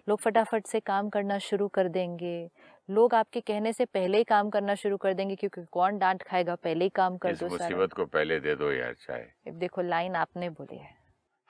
लोग 0.09 0.19
फटाफट 0.19 0.65
से 0.67 0.79
काम 0.79 1.09
करना 1.09 1.37
शुरू 1.39 1.67
कर 1.67 1.87
देंगे। 1.89 2.49
लोग 2.89 3.13
आपके 3.15 3.41
कहने 3.41 3.73
से 3.73 3.85
पहले 3.85 4.17
ही 4.17 4.23
काम 4.23 4.49
करना 4.49 4.75
शुरू 4.75 4.97
कर 4.97 5.13
देंगे 5.13 5.35
क्योंकि 5.35 5.61
कौन 5.71 5.97
डांट 5.97 6.23
खाएगा 6.23 6.55
पहले 6.55 6.85
ही 6.85 6.89
काम 6.89 7.17
कर 7.17 7.35
दो 7.35 7.49
मुसीबत 7.49 7.93
को 7.93 8.05
पहले 8.05 8.39
दे 8.39 8.55
दो 8.55 8.71
यार 8.71 8.93
चाहे 8.93 9.51
देखो 9.51 9.81
लाइन 9.81 10.15
आपने 10.15 10.49
बोली 10.49 10.77
है। 10.77 10.95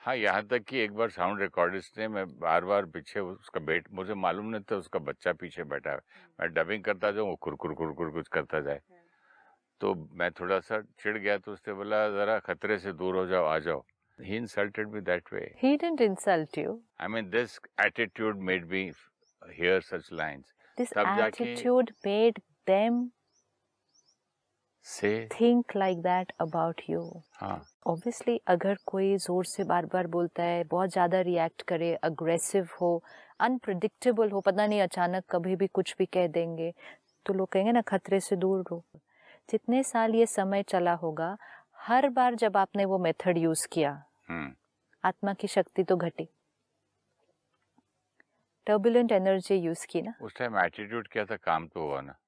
हाँ 0.02 0.14
यहाँ 0.16 0.46
तक 0.46 0.62
कि 0.64 0.78
एक 0.78 0.92
बार 0.92 1.10
साउंड 1.10 1.40
रिकॉर्डिस्ट 1.40 1.98
ने 1.98 2.08
मैं 2.08 2.26
बार 2.38 2.64
बार 2.64 2.84
पीछे 2.86 3.20
उसका 3.20 3.60
बेट 3.60 3.88
मुझे 3.92 4.14
मालूम 4.14 4.46
नहीं 4.46 4.62
था 4.62 4.76
उसका 4.76 4.98
बच्चा 4.98 5.32
पीछे 5.32 5.64
बैठा 5.64 5.90
है। 5.90 5.98
मैं 6.40 6.52
डबिंग 6.54 6.84
करता 6.84 7.10
जाऊँ 7.10 7.28
वो 7.28 7.36
खुरकुर 7.36 7.74
खुरकुर 7.74 8.10
कुछ 8.10 8.28
करता 8.28 8.60
जाए। 8.60 8.80
तो 9.80 9.94
मैं 10.12 10.30
थोड़ा 10.30 10.58
सा 10.60 10.80
चिढ़ 10.80 11.18
गया 11.18 11.38
तो 11.38 11.52
उसने 11.52 11.74
बोला 11.74 12.08
जरा 12.08 12.38
खतरे 12.38 12.78
से 12.78 12.92
दूर 12.92 13.16
हो 13.16 13.26
जाओ 13.26 13.44
आ 13.44 13.58
जाओ। 13.58 13.84
He 14.18 14.36
insulted 14.36 14.92
me 14.92 15.00
that 15.00 15.30
way. 15.30 15.54
He 15.56 15.76
didn't 15.76 16.00
insult 16.00 16.56
you. 16.56 16.80
I 16.98 17.08
mean, 17.08 17.30
this 17.30 17.58
attitude 17.78 18.38
made 18.38 18.68
me 18.68 18.92
hear 19.42 19.80
such 19.80 20.10
lines. 20.10 20.46
This 20.78 20.92
attitude 20.96 21.92
made 22.04 22.42
them 22.66 23.12
say 24.86 25.28
think 25.30 25.74
like 25.74 26.02
that 26.02 26.32
about 26.40 26.82
you. 26.88 27.22
हाँ. 27.40 27.60
Obviously, 27.86 28.38
अगर 28.48 28.76
कोई 28.86 29.16
ज़ोर 29.16 29.44
से 29.44 29.64
बार 29.64 29.86
बार 29.86 30.06
बोलता 30.06 30.42
है 30.42 30.64
बहुत 30.70 30.90
ज़्यादा 30.92 31.20
रिएक्ट 31.20 31.62
करे 31.68 31.94
अग्रेसिव 32.04 32.68
हो 32.80 32.90
अनप्रडिक्टेबल 33.40 34.30
हो 34.30 34.40
पता 34.40 34.66
नहीं 34.66 34.80
अचानक 34.82 35.24
कभी 35.30 35.56
भी 35.56 35.66
कुछ 35.74 35.94
भी 35.98 36.06
कह 36.06 36.26
देंगे 36.28 36.72
तो 37.26 37.34
लोग 37.34 37.48
कहेंगे 37.52 37.72
ना 37.72 37.80
खतरे 37.88 38.20
से 38.20 38.36
दूर 38.36 38.60
रहो 38.60 38.84
जितने 39.48 39.82
साल 39.82 40.14
ये 40.14 40.26
समय 40.26 40.62
चला 40.68 40.94
होगा 41.02 41.36
हर 41.86 42.08
बार 42.18 42.34
जब 42.34 42.56
आपने 42.56 42.84
वो 42.84 42.98
मेथड 42.98 43.38
यूज़ 43.38 43.66
किया 43.72 43.90
हम्म। 43.90 44.07
आत्मा 45.04 45.34
की 45.34 45.48
शक्ति 45.48 45.84
तो 45.84 45.96
घटी। 45.96 46.28
टर्बुलेंट 48.66 49.12
एनर्जी 49.12 49.54
यूज़ 49.54 49.86
की 49.86 50.02
ना। 50.02 50.14
उस 50.22 50.34
टाइम 50.36 50.58
एटीट्यूड 50.58 51.08
क्या 51.08 51.24
था? 51.24 51.36
काम 51.36 51.68
तो 51.68 51.80
हुआ 51.80 52.00
ना। 52.00 52.18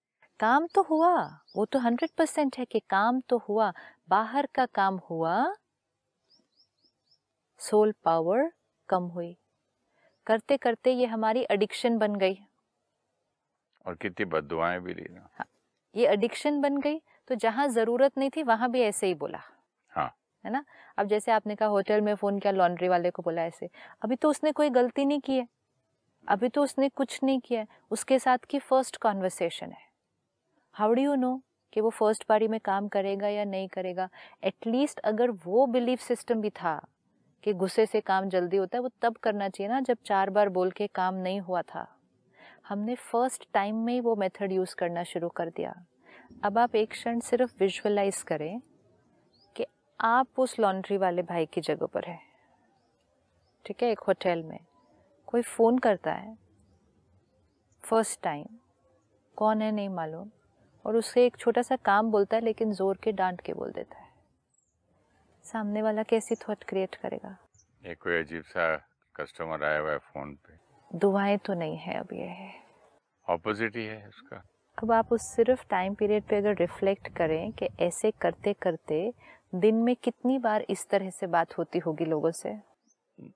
काम 0.40 0.66
तो 0.66 0.82
हुआ। 0.82 1.40
वो 1.56 1.64
तो 1.64 1.78
हंड्रेड 1.78 2.10
परसेंट 2.18 2.58
है 2.58 2.64
कि 2.64 2.80
काम 2.80 3.20
तो 3.20 3.38
हुआ। 3.38 3.72
बाहर 4.08 4.48
का 4.54 4.66
काम 4.66 5.00
हुआ। 5.10 5.54
सोल 7.58 7.94
पावर 8.04 8.52
कम 8.88 9.02
हुई। 9.02 9.36
करते 10.26 10.56
करते 10.56 10.92
ये 10.92 11.06
हमारी 11.06 11.46
एडिक्शन 11.50 11.98
बन 11.98 12.14
गई। 12.14 12.38
और 13.86 13.94
कितनी 13.94 14.24
बदुआएँ 14.24 14.80
भी 14.80 14.94
ली 14.94 15.14
ना। 15.14 15.28
हाँ, 15.34 15.46
ये 15.94 16.06
एडिक्शन 16.08 16.60
बन 16.60 16.76
गई। 16.76 17.00
तो 17.28 17.34
जहाँ 17.34 17.68
ज़रूरत 17.68 18.18
नहीं 18.18 18.30
थी 18.30 18.42
वहाँ 18.42 18.70
भी 18.70 18.80
ऐसे 18.80 19.06
ही 19.06 19.14
बोला। 19.14 19.42
हाँ 20.44 20.52
ना? 20.52 20.64
अब 20.98 21.06
जैसे 21.06 21.32
आपने 21.32 21.54
कहा 21.54 21.68
होटल 21.68 22.00
में 22.00 22.14
फ़ोन 22.14 22.38
किया, 22.38 22.52
लॉन्ड्री 22.52 22.88
वाले 22.88 23.10
को 23.10 23.22
बोला 23.22 23.42
ऐसे। 23.42 23.70
अभी 24.02 24.16
तो 24.16 24.30
उसने 24.30 24.52
कोई 24.52 24.70
गलती 24.70 25.04
नहीं 25.04 25.20
की 25.20 25.36
है। 25.36 25.48
अभी 26.28 26.48
तो 26.48 26.62
उसने 26.62 26.88
कुछ 26.88 27.20
नहीं 27.22 27.40
किया 27.40 27.60
है। 27.60 27.66
उसके 27.90 28.18
साथ 28.18 28.38
की 28.38 28.58
फ़र्स्ट 28.58 28.96
कॉन्वर्सेशन 28.96 29.66
है। 29.66 29.90
हाउ 30.72 30.92
डू 30.92 31.02
यू 31.02 31.14
नो 31.14 31.42
कि 31.72 31.80
वो 31.80 31.90
फ़र्स्ट 31.90 32.24
पारी 32.24 32.48
में 32.48 32.60
काम 32.60 32.88
करेगा 32.88 33.28
या 33.28 33.44
नहीं 33.44 33.68
करेगा? 33.68 34.08
एटलीस्ट 34.44 35.00
अगर 35.00 35.30
वो 35.30 35.66
बिलीफ 35.66 36.00
सिस्टम 36.00 36.40
भी 36.40 36.50
था 36.50 36.86
कि 37.42 37.52
गुस्से 37.52 37.86
से 37.86 38.00
काम 38.00 38.28
जल्दी 38.28 38.56
होता 38.56 38.78
है, 38.78 38.82
वो 38.82 38.90
तब 39.02 39.16
करना 39.16 39.48
चाहिए 39.48 39.72
ना 39.72 39.80
जब 39.80 39.98
चार 40.04 40.30
बार 40.30 40.48
बोल 40.48 40.70
के 40.70 40.86
काम 40.86 41.14
नहीं 41.14 41.40
हुआ 41.40 41.62
था। 41.62 41.96
हमने 42.68 42.94
फ़र्स्ट 42.94 43.48
टाइम 43.52 43.76
में 43.76 43.92
ही 43.94 44.00
वो 44.00 44.16
मेथड 44.16 44.52
यूज़ 44.52 44.74
करना 44.74 45.04
शुरू 45.04 45.28
कर 45.28 45.48
दिया। 45.48 45.84
अब 46.42 46.58
आप 46.58 46.74
एक 46.76 46.90
क्षण 46.90 47.20
सिर्फ़ 47.20 47.54
विजुअलाइज 47.60 48.22
करें 48.22 48.60
आप 50.00 50.28
उस 50.38 50.58
लॉन्ड्री 50.60 50.96
वाले 50.96 51.22
भाई 51.22 51.46
की 51.46 51.60
जगह 51.60 51.86
पर 51.86 52.04
है। 52.04 52.18
ठीक 53.66 53.82
है 53.82 53.90
एक 53.90 53.98
होटल 53.98 54.42
में। 54.42 54.58
कोई 55.26 55.42
फ़ोन 55.42 55.78
करता 55.78 56.12
है। 56.12 56.36
फ़र्स्ट 57.84 58.22
टाइम 58.22 58.46
कौन 59.36 59.62
है 59.62 59.72
नहीं 59.72 59.88
मालूम। 59.88 60.30
और 60.84 60.96
उससे 60.96 61.26
एक 61.26 61.36
छोटा 61.36 61.62
सा 61.62 61.76
काम 61.76 62.10
बोलता 62.10 62.36
है 62.36 62.42
लेकिन 62.42 62.72
ज़ोर 62.72 62.96
के 62.96 63.12
डांट 63.12 63.40
के 63.40 63.52
बोल 63.52 63.72
देता 63.72 63.98
है। 63.98 64.08
सामने 65.44 65.82
वाला 65.82 66.02
कैसी 66.02 66.34
थॉट 66.34 66.64
क्रिएट 66.64 66.94
करेगा? 66.94 67.36
ये 67.84 67.94
कोई 67.94 68.18
अजीब 68.18 68.42
सा 68.42 68.76
कस्टमर 69.16 69.64
आया 69.64 69.78
हुआ 69.78 69.90
है 69.90 69.98
फ़ोन 69.98 70.34
पे। 70.34 70.98
दुआएँ 70.98 71.38
तो 71.38 71.54
नहीं 71.54 71.76
है 71.76 71.98
अब 71.98 72.08
ये। 72.12 72.26
है 72.26 72.52
ऑपोजिट 73.26 73.76
ही 73.76 73.84
है 73.84 74.06
उसका। 74.08 74.42
अब 74.78 74.92
आप 74.92 75.12
उस 75.12 75.22
सिर्फ़ 75.36 75.64
टाइम 75.70 75.94
पीरियड 75.94 76.22
पे 76.22 76.36
अगर 76.36 76.56
रिफ्लेक्ट 76.56 77.08
करें 77.08 77.52
कि 77.52 77.68
ऐसे 77.80 78.10
करते 78.10 78.52
करते 78.52 79.12
दिन 79.54 79.74
में 79.74 79.96
कितनी 79.96 80.38
बार 80.38 80.62
इस 80.62 80.88
तरह 80.88 81.10
से 81.10 81.26
बात 81.26 81.58
होती 81.58 81.78
होगी 81.78 82.04
लोगों 82.04 82.30
से? 82.30 82.58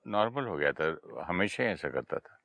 नॉर्मल 0.07 0.45
हो 0.47 0.57
गया 0.57 0.71
था 0.71 0.97
हमेशा 1.23 1.63
ऐसा 1.63 1.89
करता 1.89 2.17
था। 2.17 2.39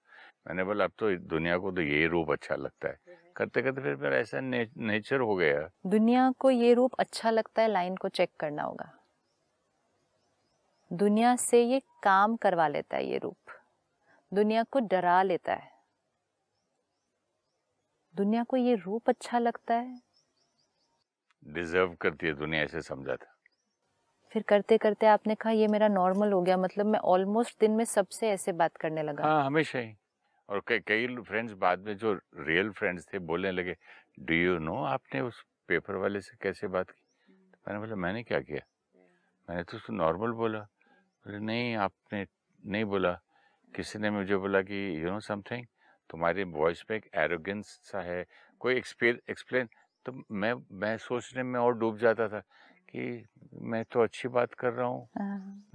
मैंने 0.46 0.64
बोला 0.64 0.84
अब 0.84 0.92
तो 0.98 1.16
दुनिया 1.16 1.58
को 1.58 1.72
तो 1.72 1.82
ये 1.82 2.06
रूप 2.06 2.30
अच्छा 2.30 2.56
लगता 2.56 2.88
है। 2.88 2.98
करते 3.36 3.62
करते 3.62 3.82
फिर 3.82 3.96
मेरा 3.96 4.16
ऐसा 4.16 4.40
ने, 4.40 4.68
नेचर 4.76 5.20
हो 5.20 5.34
गया। 5.34 5.70
दुनिया 5.86 6.32
को 6.38 6.50
ये 6.50 6.74
रूप 6.74 6.94
अच्छा 6.94 7.30
लगता 7.30 7.62
है 7.62 7.68
लाइन 7.68 7.96
को 7.96 8.08
चेक 8.08 8.30
करना 8.40 8.62
होगा। 8.62 8.92
दुनिया 10.92 11.36
से 11.36 11.62
ये 11.64 11.80
काम 12.02 12.36
करवा 12.36 12.68
लेता 12.68 12.96
है 12.96 13.06
ये 13.06 13.18
रूप। 13.18 13.36
दुनिया 14.34 14.62
को 14.62 14.78
डरा 14.78 15.22
लेता 15.22 15.54
है। 15.54 15.70
दुनिया 18.16 18.44
को 18.44 18.56
ये 18.56 18.74
रूप 18.74 19.08
अच्छा 19.08 19.38
लगता 19.38 19.74
है? 19.74 20.00
डिजर्व 21.44 21.94
करती 21.94 22.26
है 22.26 22.34
दुनिया 22.34 22.62
ऐसे 22.62 22.82
समझा 22.82 23.16
था। 23.16 23.36
फिर 24.32 24.42
करते 24.42 24.76
करते 24.78 25.06
आपने 25.06 25.34
कहा, 25.34 25.52
ये 25.52 25.66
मेरा 25.66 25.88
नॉर्मल 25.88 26.32
हो 26.32 26.42
गया। 26.42 26.56
मतलब 26.56 26.86
मैं 26.86 26.98
ऑलमोस्ट 26.98 27.60
दिन 27.60 27.70
में 27.70 27.84
सबसे 27.84 28.30
ऐसे 28.30 28.52
बात 28.52 28.76
करने 28.76 29.02
लगा। 29.02 29.24
हाँ 29.24 29.44
हमेशा 29.46 29.78
ही। 29.78 29.94
और 30.48 30.62
कई 30.66 30.78
कई 30.78 31.16
फ्रेंड्स 31.16 31.52
बाद 31.52 31.78
में 31.78 31.96
जो 31.96 32.12
रियल 32.38 32.70
फ्रेंड्स 32.70 33.06
थे 33.12 33.18
बोलने 33.18 33.50
लगे 33.50 33.76
डू 34.20 34.34
यू 34.34 34.58
नो 34.58 34.74
आपने 34.84 35.20
उस 35.20 35.44
पेपर 35.68 35.94
वाले 35.94 36.20
से 36.20 36.36
कैसे 36.42 36.66
बात 36.66 36.90
की? 36.90 37.00
तो 37.52 37.58
मैंने 37.68 37.80
बोला, 37.80 37.96
मैंने 37.96 38.22
क्या 38.22 38.40
किया? 38.40 38.60
मैंने 39.48 39.62
तो 39.62 39.76
उसको 39.76 39.92
नॉर्मल 39.92 40.30
बोला। 40.30 40.58
बोले, 40.58 41.38
नहीं, 41.38 41.74
आपने 41.76 42.26
नहीं 42.66 42.84
बोला। 42.84 43.12
किसी 43.74 43.98
ने 43.98 44.10
मुझे 44.10 44.36
बोला 44.36 44.60
कि 44.62 45.04
यू 45.04 45.10
नो 45.10 45.20
समथिंग 45.20 45.66
तुम्हारी 46.10 46.44
वॉइस 46.44 46.84
में 46.90 46.96
एक 46.96 47.08
एरोगेंस 47.14 47.66
सा 47.66 48.00
है। 48.00 48.24
कोई 48.60 48.76
एक्सप्लेन 48.76 49.68
तो 50.06 50.12
मैं 50.30 50.54
मैं 50.72 50.96
सोचने 50.98 51.42
में 51.42 51.58
और 51.60 51.78
डूब 51.78 51.98
जाता 51.98 52.28
था। 52.28 52.42
कि 52.94 53.24
मैं 53.62 53.84
तो 53.84 54.02
अच्छी 54.02 54.28
बात 54.28 54.54
कर 54.54 54.72
रहा 54.72 54.86
हूँ 54.86 55.08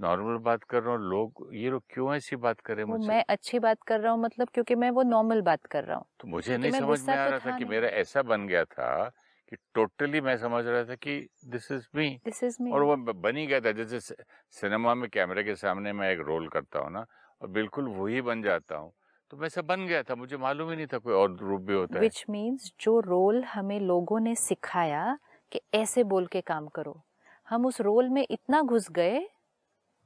नॉर्मल 0.00 0.30
हाँ। 0.30 0.38
बात 0.40 0.64
कर 0.64 0.82
रहा 0.82 0.94
हूँ 0.94 1.08
लोग 1.10 1.48
ये 1.54 1.70
लोग 1.70 1.82
क्यों 1.90 2.14
ऐसी 2.14 2.36
बात 2.36 2.60
कर 2.60 2.74
रहे 2.74 2.84
हैं 2.84 2.90
मैं 3.00 3.24
अच्छी 3.28 3.58
बात 3.58 3.82
कर 3.82 4.00
रहा 4.00 4.12
हूँ 4.12 4.20
मतलब 4.20 4.48
क्योंकि 4.48 4.74
मैं 4.74 4.90
वो 4.90 5.02
नॉर्मल 5.02 5.40
बात 5.42 5.66
कर 5.66 5.84
रहा 5.84 5.96
हूँ। 5.96 6.04
तो 6.20 6.28
मुझे 6.28 6.56
नहीं 6.58 6.70
समझ 6.72 7.00
में 7.00 7.16
आ 7.16 7.24
तो 7.24 7.30
रहा 7.30 7.38
था 7.40 7.58
कि 7.58 7.64
मेरा 7.64 7.88
ऐसा 7.88 8.22
बन 8.22 8.46
गया 8.46 8.64
था 8.64 9.08
कि 9.48 9.56
टोटली 9.74 10.20
मैं 10.20 10.36
समझ 10.36 10.64
रहा 10.66 10.84
था 10.84 10.94
कि 10.94 11.18
this 11.44 11.70
is 11.72 11.86
me 11.96 12.08
this 12.24 12.42
is 12.44 12.56
me 12.62 12.70
और 12.72 12.82
वो 12.82 12.96
बन 12.96 13.36
ही 13.36 13.46
गया 13.46 13.60
था। 13.60 13.72
जैसे 13.72 14.14
सिनेमा 14.54 14.94
में 14.94 15.08
कैमरे 15.10 15.44
के 15.44 15.54
सामने 15.56 15.92
मैं 15.92 16.10
एक 16.10 16.20
रोल 16.20 16.48
करता 16.48 16.78
हूँ 16.78 16.92
ना 16.92 17.06
और 17.40 17.48
बिल्कुल 17.48 17.88
वही 17.88 18.20
बन 18.22 18.42
जाता 18.42 18.76
हूँ 18.76 18.92
तो 19.30 19.36
वैसा 19.36 19.62
बन 19.62 19.86
गया 19.86 20.02
था। 20.02 20.14
मुझे 20.14 20.36
मालूम 20.36 20.70
ही 20.70 20.76
नहीं 20.76 20.86
था 20.86 20.98
कोई 20.98 21.14
और 21.14 21.36
रूप 21.36 21.62
भी 21.62 21.74
होता 21.74 22.00
Which 22.00 22.18
है 22.18 22.26
मीन्स 22.30 22.72
जो 22.80 23.00
रोल 23.00 23.44
हमें 23.44 23.80
लोगों 23.80 24.20
ने 24.20 24.34
सिखाया 24.34 25.18
कि 25.52 25.60
ऐसे 25.74 26.04
बोल 26.04 26.26
के 26.26 26.40
काम 26.40 26.66
करो। 26.68 27.05
हम 27.48 27.66
उस 27.66 27.80
रोल 27.80 28.08
में 28.08 28.26
इतना 28.30 28.60
घुस 28.62 28.90
गए 28.90 29.18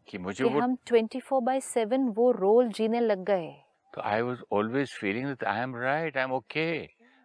कि 0.09 0.18
मुझे 0.18 0.44
कि 0.44 0.50
वो... 0.54 0.61
हम 0.61 0.76
24 0.87 1.20
फोर 1.20 1.42
बाई 1.42 1.61
सेवन 1.61 2.09
वो 2.16 2.30
रोल 2.32 2.68
जीने 2.68 3.00
लग 3.00 3.25
गए। 3.25 3.50
तो 3.94 4.02
I 4.02 4.23
was 4.23 4.40
always 4.52 4.94
feeling 5.00 5.26
that 5.26 5.44
I 5.44 5.62
am 5.62 5.76
right 5.76 6.16
I 6.16 6.25
am 6.25 6.32
okay 6.32 6.70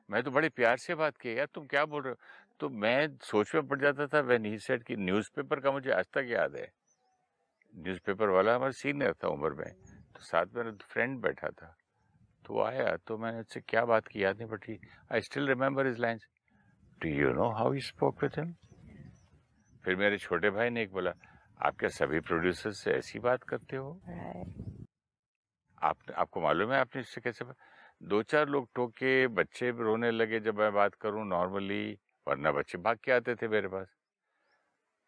मैं 0.09 0.21
तो 0.23 0.31
बड़े 0.31 0.49
प्यार 0.49 0.77
से 0.77 0.95
बात 0.95 1.17
की 1.17 1.37
यार 1.37 1.47
तुम 1.53 1.65
क्या 1.67 1.85
बोल 1.85 2.03
रहे 2.03 2.11
हो? 2.11 2.17
तो 2.59 2.69
मैं 2.69 3.07
सोच 3.23 3.53
में 3.55 3.67
पड़ 3.67 3.79
जाता 3.81 4.07
था 4.07 4.19
व्हेन 4.21 4.45
ही 4.45 4.57
सेड 4.59 4.83
कि 4.83 4.95
न्यूज़पेपर 4.95 5.59
का 5.59 5.71
मुझे 5.71 5.91
आज 5.91 6.05
तक 6.13 6.27
याद 6.29 6.55
है। 6.55 6.67
न्यूज़पेपर 7.73 8.29
वाला 8.29 8.55
हमारा 8.55 8.71
सीनियर 8.71 9.13
था 9.23 9.27
उम्र 9.27 9.53
में 9.53 9.73
तो 10.15 10.21
साथ 10.21 10.55
में 10.55 10.71
फ्रेंड 10.83 11.19
बैठा 11.21 11.49
था। 11.49 11.75
तो 12.45 12.61
आया 12.63 12.95
तो 13.07 13.17
मैंने 13.17 13.39
उससे 13.39 13.59
क्या 13.61 13.85
बात 13.85 14.07
की 14.07 14.23
याद 14.23 14.37
नहीं 14.37 14.47
पड़ी 14.49 14.77
I 15.11 15.21
still 15.21 15.47
remember 15.47 15.87
his 15.87 15.99
lines 16.01 16.27
do 17.01 17.09
you 17.09 17.33
know 17.33 17.49
how 17.51 17.73
you 17.73 17.81
spoke 17.81 18.23
with 18.23 18.37
him 18.39 18.53
फिर 19.85 19.95
मेरे 19.95 20.17
छोटे 20.17 20.49
भाई 20.49 20.69
ने 20.69 20.81
एक 20.83 20.91
बोला 20.93 21.11
आप 21.59 21.75
क्या 21.79 21.89
सभी 21.89 22.19
प्रोड्यूसर 22.19 22.71
से 22.73 22.91
ऐसी 22.91 23.19
बात 23.19 23.43
करते 23.43 23.75
हो? 23.75 23.89
आप 25.81 25.97
आपको 26.15 26.41
मालूम 26.41 26.71
है 26.73 26.79
आपने 26.79 27.01
इससे 27.01 27.21
कैसे 27.21 27.45
दो 28.01 28.21
चार 28.23 28.47
लोग 28.49 28.67
टोके 28.75 29.11
बच्चे 29.29 29.69
रोने 29.79 30.09
लगे 30.11 30.39
जब 30.39 30.59
मैं 30.59 30.71
बात 30.73 30.95
करूँ 31.01 31.25
नॉर्मली 31.27 31.83
वरना 32.27 32.51
बच्चे 32.51 32.77
भाग 32.77 32.97
के 33.03 33.11
आते 33.11 33.35
थे 33.35 33.47
मेरे 33.47 33.67
पास। 33.67 33.87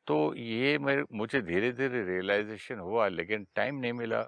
तो 0.08 0.34
ये 0.36 0.78
मेरे 0.78 1.04
मुझे 1.14 1.42
धीरे 1.42 1.72
धीरे 1.72 2.04
रियलाइजेशन 2.06 2.80
हुआ 2.80 3.08
लेकिन 3.08 3.48
टाइम 3.56 3.80
नहीं 3.80 3.94
मिला 3.94 4.22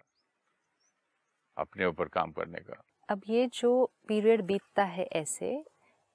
अपने 1.57 1.85
ऊपर 1.85 2.07
काम 2.07 2.31
करने 2.31 2.59
का। 2.59 2.81
अब 3.09 3.21
ये 3.29 3.47
जो 3.53 3.85
पीरियड 4.07 4.41
बीतता 4.41 4.83
है 4.87 5.05
ऐसे 5.13 5.63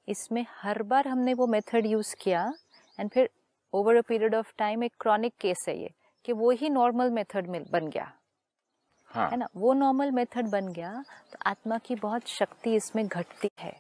इसमें 0.08 0.44
हर 0.50 0.82
बार 0.82 1.08
हमने 1.08 1.34
वो 1.34 1.46
मेथड 1.46 1.86
यूज़ 1.86 2.14
किया 2.20 2.44
एंड 2.98 3.10
फिर 3.10 3.30
over 3.75 3.97
a 3.97 4.00
period 4.00 4.35
of 4.35 4.52
time 4.59 4.85
एक 4.85 4.93
क्रॉनिक 5.00 5.33
केस 5.40 5.64
है 5.69 5.78
ये 5.78 5.90
कि 6.25 6.33
वो 6.33 6.50
ही 6.50 6.69
नॉर्मल 6.71 7.11
मेथड 7.11 7.47
में 7.47 7.62
बन 7.71 7.88
गया। 7.88 8.12
हाँ. 9.11 9.28
है 9.31 9.37
ना? 9.37 9.49
वो 9.57 9.73
नॉर्मल 9.73 10.11
मेथड 10.11 10.50
बन 10.50 10.69
गया 10.69 11.04
तो 11.33 11.38
आत्मा 11.47 11.78
की 11.78 11.95
बहुत 11.95 12.28
शक्ति 12.28 12.75
इसमें 12.75 13.07
घटती 13.07 13.50
है। 13.61 13.75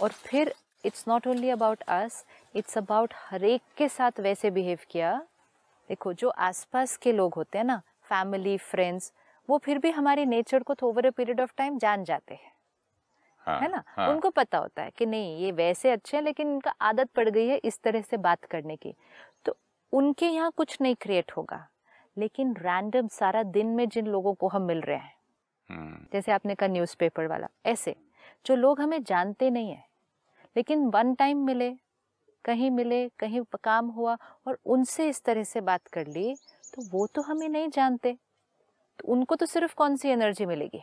और 0.00 0.12
फिर 0.12 0.54
it's 0.84 1.04
not 1.08 1.26
only 1.26 1.50
about 1.50 1.82
us 1.88 2.24
it's 2.54 2.78
about 2.78 3.14
हर 3.16 3.44
एक 3.44 3.62
के 3.76 3.88
साथ 3.88 4.20
वैसे 4.20 4.50
बिहेव 4.50 4.78
किया। 4.90 5.16
देखो 5.90 6.12
जो 6.12 6.28
आसपास 6.28 6.96
के 6.96 7.12
लोग 7.12 7.34
होते 7.34 7.58
हैं 7.58 7.64
ना 7.64 7.80
फैमिली 8.02 8.56
फ्रेंड्स 8.58 9.12
वो 9.48 9.58
फिर 9.58 9.78
भी 9.78 9.90
हमारे 9.90 10.24
नेचर 10.24 10.62
को 10.62 10.74
तो 10.74 10.88
over 10.88 11.06
a 11.06 11.10
period 11.10 11.40
of 11.40 11.52
time 11.56 11.78
जान 11.78 12.04
जाते 12.04 12.34
हैं। 12.34 12.52
हाँ, 13.48 13.60
है 13.60 13.70
ना 13.70 13.82
हाँ. 13.88 14.08
उनको 14.08 14.30
पता 14.32 14.58
होता 14.58 14.82
है 14.82 14.90
कि 14.90 15.06
नहीं 15.06 15.36
ये 15.38 15.52
वैसे 15.54 15.90
अच्छे 15.90 16.16
हैं 16.16 16.22
लेकिन 16.24 16.52
इनका 16.52 16.74
आदत 16.82 17.10
पड़ 17.16 17.28
गई 17.28 17.46
है 17.46 17.56
इस 17.64 17.80
तरह 17.82 18.00
से 18.00 18.16
बात 18.18 18.44
करने 18.44 18.76
की 18.76 18.94
तो 19.44 19.56
उनके 19.92 20.26
यहाँ 20.26 20.50
कुछ 20.56 20.76
नहीं 20.80 20.94
क्रिएट 20.94 21.32
होगा 21.36 21.66
लेकिन 22.16 22.54
रैंडम 22.56 23.08
सारा 23.10 23.42
दिन 23.50 23.66
में 23.66 23.88
जिन 23.88 24.06
लोगों 24.06 24.34
को 24.34 24.48
हम 24.48 24.62
मिल 24.62 24.80
रहे 24.80 24.96
हैं 24.96 25.12
हम्म। 25.70 26.06
जैसे 26.12 26.32
आपने 26.32 26.54
कहा 26.54 26.68
न्यूज़पेपर 26.68 27.26
वाला 27.26 27.48
ऐसे 27.66 27.94
जो 28.46 28.54
लोग 28.56 28.80
हमें 28.80 29.02
जानते 29.02 29.50
नहीं 29.50 29.70
है 29.70 29.84
लेकिन 30.56 30.86
वन 30.86 31.14
टाइम 31.14 31.44
मिले 31.44 31.74
कहीं 32.44 32.70
मिले 32.70 33.08
कहीं 33.18 33.40
काम 33.54 33.86
हुआ 33.88 34.16
और 34.46 34.58
उनसे 34.66 35.08
इस 35.08 35.22
तरह 35.22 35.44
से 35.44 35.60
बात 35.60 35.86
कर 35.88 36.06
ली 36.06 36.34
तो 36.74 36.82
वो 36.90 37.06
तो 37.06 37.22
हमें 37.22 37.48
नहीं 37.48 37.68
जानते 37.68 38.16
तो 38.98 39.12
उनको 39.12 39.36
तो 39.36 39.46
सिर्फ़ 39.46 39.74
कौन 39.74 39.96
सी 39.96 40.08
एनर्जी 40.08 40.46
मिलेगी 40.46 40.82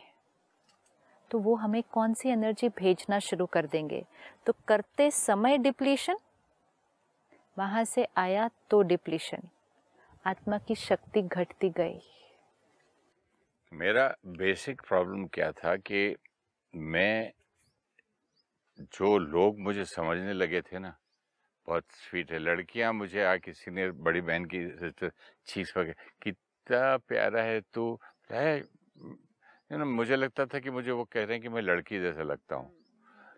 तो 1.30 1.38
वो 1.38 1.54
हमें 1.56 1.82
कौन 1.92 2.14
सी 2.14 2.28
एनर्जी 2.28 2.68
भेजना 2.68 3.18
शुरू 3.18 3.46
कर 3.46 3.66
देंगे? 3.66 4.04
तो 4.46 4.52
करते 4.68 5.10
समय 5.10 5.58
डिप्लीशन 5.58 6.16
वहाँ 7.56 7.84
से 7.84 8.06
आया 8.16 8.48
तो 8.70 8.82
डिप्लीशन 8.82 9.48
आत्मा 10.24 10.58
की 10.58 10.74
शक्ति 10.74 11.22
घटती 11.22 11.70
गई। 11.70 11.98
मेरा 13.72 14.06
बेसिक 14.26 14.80
प्रॉब्लम 14.88 15.26
क्या 15.26 15.50
था 15.52 15.74
कि 15.76 16.14
मैं 16.74 17.32
जो 18.78 19.16
लोग 19.18 19.58
मुझे 19.60 19.84
समझने 19.84 20.32
लगे 20.32 20.60
थे 20.62 20.78
ना, 20.78 20.96
बहुत 21.68 21.84
स्वीट 21.90 22.32
है, 22.32 22.38
लड़कियाँ 22.38 22.92
मुझे 22.92 23.22
आ 23.24 23.36
किसी 23.36 23.70
ने 23.70 23.90
बड़ी 23.90 24.20
बहन 24.20 24.44
की 24.44 24.66
चीज़ 25.46 25.72
पर 25.72 25.92
कितना 26.22 26.96
प्यारा 26.98 27.42
है 27.42 27.60
तू, 27.74 27.98
है 28.32 28.60
यू 29.72 29.78
नो 29.78 29.84
मुझे 29.84 30.16
लगता 30.16 30.46
था 30.46 30.58
कि 30.58 30.70
मुझे 30.70 30.90
वो 30.90 31.04
कह 31.04 31.24
रहे 31.24 31.32
हैं 31.32 31.40
कि 31.42 31.48
मैं 31.48 31.62
लड़की 31.62 32.00
जैसा 32.00 32.22
लगता 32.22 32.56
हूँ। 32.56 32.70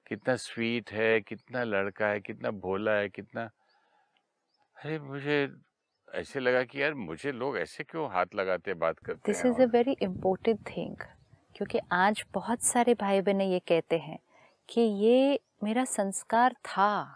कितना 0.07 0.37
स्वीट 0.37 0.91
है 0.93 1.21
कितना 1.21 1.65
लड़का 1.65 2.07
है 2.07 2.21
कितना 2.21 2.51
भोला 2.51 2.93
है 2.93 3.09
कितना 3.09 3.51
अरे 4.77 4.99
मुझे 4.99 5.49
ऐसे 6.09 6.41
लगा 6.41 6.63
कि 6.63 6.83
यार 6.83 6.95
मुझे 6.95 7.33
लोग 7.33 7.59
ऐसे 7.59 7.85
क्यों 7.85 8.11
हाथ 8.11 8.27
लगाते 8.35 8.75
बात 8.75 8.99
करते 8.99 9.33
this 9.33 9.47
is 9.47 9.63
a 9.63 9.65
very 9.65 9.97
important 10.03 10.61
thing 10.67 10.97
क्योंकि 11.57 11.79
आज 11.93 12.25
बहुत 12.35 12.63
सारे 12.63 12.95
भाई 12.95 13.21
बहन 13.21 13.41
ये 13.41 13.59
कहते 13.59 13.99
हैं 13.99 14.19
कि 14.69 14.81
ये 14.81 15.41
मेरा 15.65 15.85
संस्कार 15.85 16.53
था। 16.53 17.15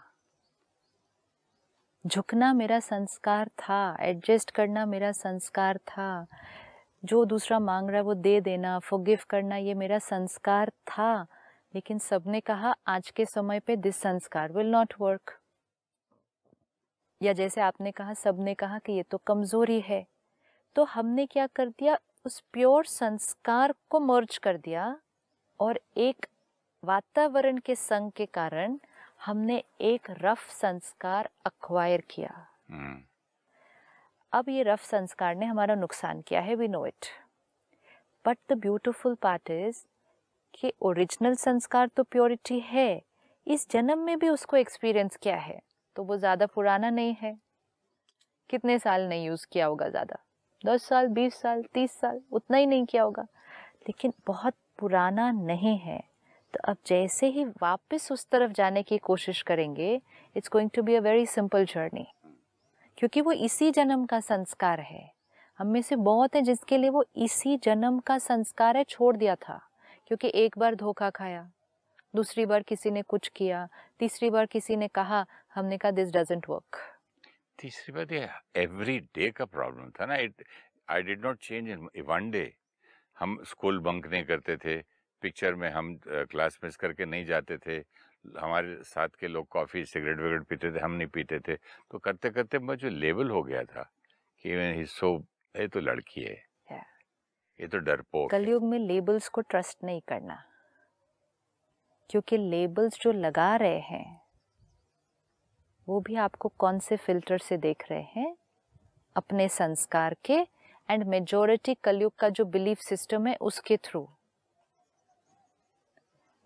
झुकना 2.07 2.53
मेरा 2.53 2.79
संस्कार 2.79 3.47
था 3.47 3.97
एडजस्ट 3.99 4.51
करना 4.51 4.85
मेरा 4.85 5.11
संस्कार 5.11 5.77
था। 5.77 6.27
जो 7.05 7.25
दूसरा 7.25 7.59
मांग 7.59 7.87
रहा 7.87 7.97
है 7.97 8.03
वो 8.03 8.13
दे 8.13 8.41
देना 8.41 8.79
फॉरगिव 8.79 9.19
करना, 9.29 9.57
ये 9.57 9.73
मेरा 9.73 9.99
संस्कार 9.99 10.69
था। 10.69 11.27
लेकिन 11.75 11.99
सबने 11.99 12.39
कहा, 12.39 12.75
आज 12.87 13.09
के 13.09 13.25
समय 13.25 13.59
पे 13.59 13.75
दिस 13.75 13.95
संस्कार 13.95 14.51
विल 14.51 14.67
नॉट 14.67 14.93
वर्क 14.99 15.39
या 17.21 17.33
जैसे 17.33 17.61
आपने 17.61 17.91
कहा, 17.91 18.13
सबने 18.13 18.53
कहा 18.53 18.79
कि 18.79 18.93
ये 18.93 19.03
तो 19.03 19.17
कमज़ोरी 19.17 19.81
है। 19.81 20.07
तो 20.75 20.83
हमने 20.83 21.25
क्या 21.25 21.47
कर 21.47 21.69
दिया? 21.69 21.99
उस 22.25 22.39
प्योर 22.53 22.85
संस्कार 22.85 23.73
को 23.89 23.99
मर्ज 23.99 24.37
कर 24.37 24.57
दिया 24.57 24.99
और 25.59 25.81
एक 25.97 26.25
वातावरण 26.83 27.57
के 27.57 27.75
संग 27.75 28.11
के 28.11 28.25
कारण 28.25 28.77
हमने 29.25 29.63
एक 29.81 30.01
रफ 30.09 30.49
संस्कार 30.49 31.29
अक्वायर 31.45 32.01
किया। 32.01 32.47
hmm. 32.71 33.12
अब 34.33 34.47
ये 34.49 34.63
रफ 34.63 34.83
संस्कार 34.83 35.35
ने 35.35 35.45
हमारा 35.45 35.73
नुकसान 35.75 36.21
किया 36.21 36.39
है 36.41 36.55
we 36.55 36.67
know 36.67 36.85
it 36.85 37.05
but 38.25 38.37
the 38.49 38.57
beautiful 38.59 39.15
part 39.15 39.49
is 39.51 39.83
कि 40.53 40.71
ओरिजिनल 40.81 41.35
संस्कार 41.35 41.87
तो 41.87 42.03
प्योरिटी 42.03 42.59
है, 42.59 43.01
इस 43.47 43.69
जन्म 43.71 43.99
में 43.99 44.17
भी 44.19 44.29
उसको 44.29 44.57
एक्सपीरियंस 44.57 45.15
किया 45.15 45.35
है 45.35 45.59
तो 45.95 46.03
वो 46.03 46.17
ज़्यादा 46.17 46.45
पुराना 46.45 46.89
नहीं 46.89 47.15
है। 47.21 47.35
कितने 48.49 48.77
साल 48.79 49.07
नहीं 49.09 49.25
यूज़ 49.25 49.45
किया 49.51 49.65
होगा 49.65 49.89
ज़्यादा? 49.89 50.17
दस 50.63 50.83
साल, 50.83 51.07
बीस 51.09 51.35
साल, 51.41 51.63
तीस 51.73 51.99
साल, 51.99 52.19
उतना 52.31 52.57
ही 52.57 52.65
नहीं 52.65 52.85
किया 52.85 53.03
होगा। 53.03 53.23
लेकिन 53.87 54.13
बहुत 54.27 54.55
पुराना 54.79 55.29
नहीं 55.31 55.77
है 55.79 55.99
तो 56.53 56.59
अब 56.63 56.77
जैसे 56.87 57.27
ही 57.27 57.45
वापस 57.61 58.11
उस 58.11 58.27
तरफ़ 58.31 58.51
जाने 58.53 58.83
की 58.83 58.97
कोशिश 59.03 59.41
करेंगे 59.41 59.93
it's 60.35 60.49
going 60.51 60.69
to 60.69 60.83
be 60.83 60.95
a 60.95 60.99
very 61.01 61.25
simple 61.27 61.65
journey 61.65 62.07
क्योंकि 62.97 63.21
वो 63.21 63.31
इसी 63.31 63.71
जन्म 63.71 64.05
का 64.05 64.19
संस्कार 64.19 64.79
है। 64.81 65.11
हम 65.59 65.67
में 65.67 65.81
से 65.81 65.95
बहुत 65.97 66.35
है 66.35 66.41
जिसके 66.41 66.77
लिए 66.77 66.89
वो 66.89 67.03
इसी 67.15 67.57
जन्म 67.63 67.99
का 67.99 68.17
संस्कार 68.19 68.77
है, 68.77 68.83
छोड़ 68.83 69.15
दिया 69.17 69.35
था, 69.37 69.59
क्योंकि 70.07 70.31
एक 70.35 70.57
बार 70.57 70.75
धोखा 70.75 71.09
खाया, 71.09 71.49
दूसरी 72.13 72.45
बार 72.45 72.63
किसी 72.63 72.91
ने 72.91 73.01
कुछ 73.03 73.27
किया, 73.35 73.67
तीसरी 73.99 74.29
बार 74.29 74.45
किसी 74.45 74.75
ने 74.75 74.87
कहा, 74.89 75.25
हमने 75.55 75.77
कहा 75.77 75.91
दिस 75.91 76.11
डजेंट 76.13 76.49
वर्क 76.49 76.79
तीसरी 77.59 77.93
बार 77.93 78.13
एवरी 78.57 78.99
डे 79.15 79.29
का 79.31 79.45
प्रॉब्लम 79.45 79.89
था 79.99 80.05
ना। 80.05 80.15
It 80.17 80.43
I 80.89 81.01
did 81.03 81.25
not 81.25 81.37
change 81.39 81.69
in 81.69 81.87
one 82.07 82.29
day 82.31 82.51
हम 83.17 83.37
स्कूल 83.47 83.79
बंक 83.79 84.07
नहीं 84.07 84.23
करते 84.25 84.55
थे 84.57 84.77
पिक्चर 85.21 85.55
में 85.55 85.69
हम 85.71 85.95
क्लास 86.05 86.57
मिस 86.63 86.75
करके 86.75 87.05
नहीं 87.05 87.25
जाते 87.25 87.57
थे। 87.57 87.79
हमारे 88.39 88.77
साथ 88.83 89.09
के 89.19 89.27
लोग 89.27 89.47
कॉफ़ी 89.47 89.85
सिगरेट 89.85 90.17
वगैरह 90.17 90.43
पीते 90.49 90.71
थे 90.71 90.79
हम 90.79 90.91
नहीं 90.91 91.07
पीते 91.07 91.39
थे। 91.39 91.55
तो 91.55 91.99
करते 91.99 92.29
करते 92.29 92.59
मुझे 92.59 92.89
लेबल 92.89 93.29
हो 93.29 93.43
गया 93.43 93.63
था 93.63 93.83
कि 94.45 94.85
सो 94.85 95.17
ये 95.55 95.67
तो 95.67 95.79
लड़की 95.79 96.21
है। 96.21 96.35
ये। 96.71 97.67
तो 97.67 97.77
डरपोक 97.77 98.31
कलयुग 98.31 98.63
में 98.63 98.79
लेबल्स 98.79 99.29
को 99.29 99.41
ट्रस्ट 99.41 99.83
नहीं 99.83 100.01
करना। 100.07 100.43
क्योंकि 102.09 102.37
लेबल्स 102.37 102.99
जो 103.01 103.11
लगा 103.11 103.55
रहे 103.55 103.79
हैं 103.79 104.21
वो 105.87 105.99
भी 105.99 106.15
आपको 106.15 106.49
कौन 106.49 106.79
से 106.79 106.95
फ़िल्टर 106.97 107.37
से 107.37 107.57
देख 107.57 107.83
रहे 107.91 108.01
हैं? 108.01 108.35
अपने 109.15 109.47
संस्कार 109.49 110.15
के 110.25 110.37
एंड 110.89 111.03
मेजोरिटी 111.03 111.73
कलयुग 111.73 112.15
का 112.15 112.29
जो 112.29 112.45
बिलीफ 112.45 112.79
सिस्टम 112.79 113.27
है 113.27 113.35
उसके 113.41 113.77
थ्रू 113.77 114.07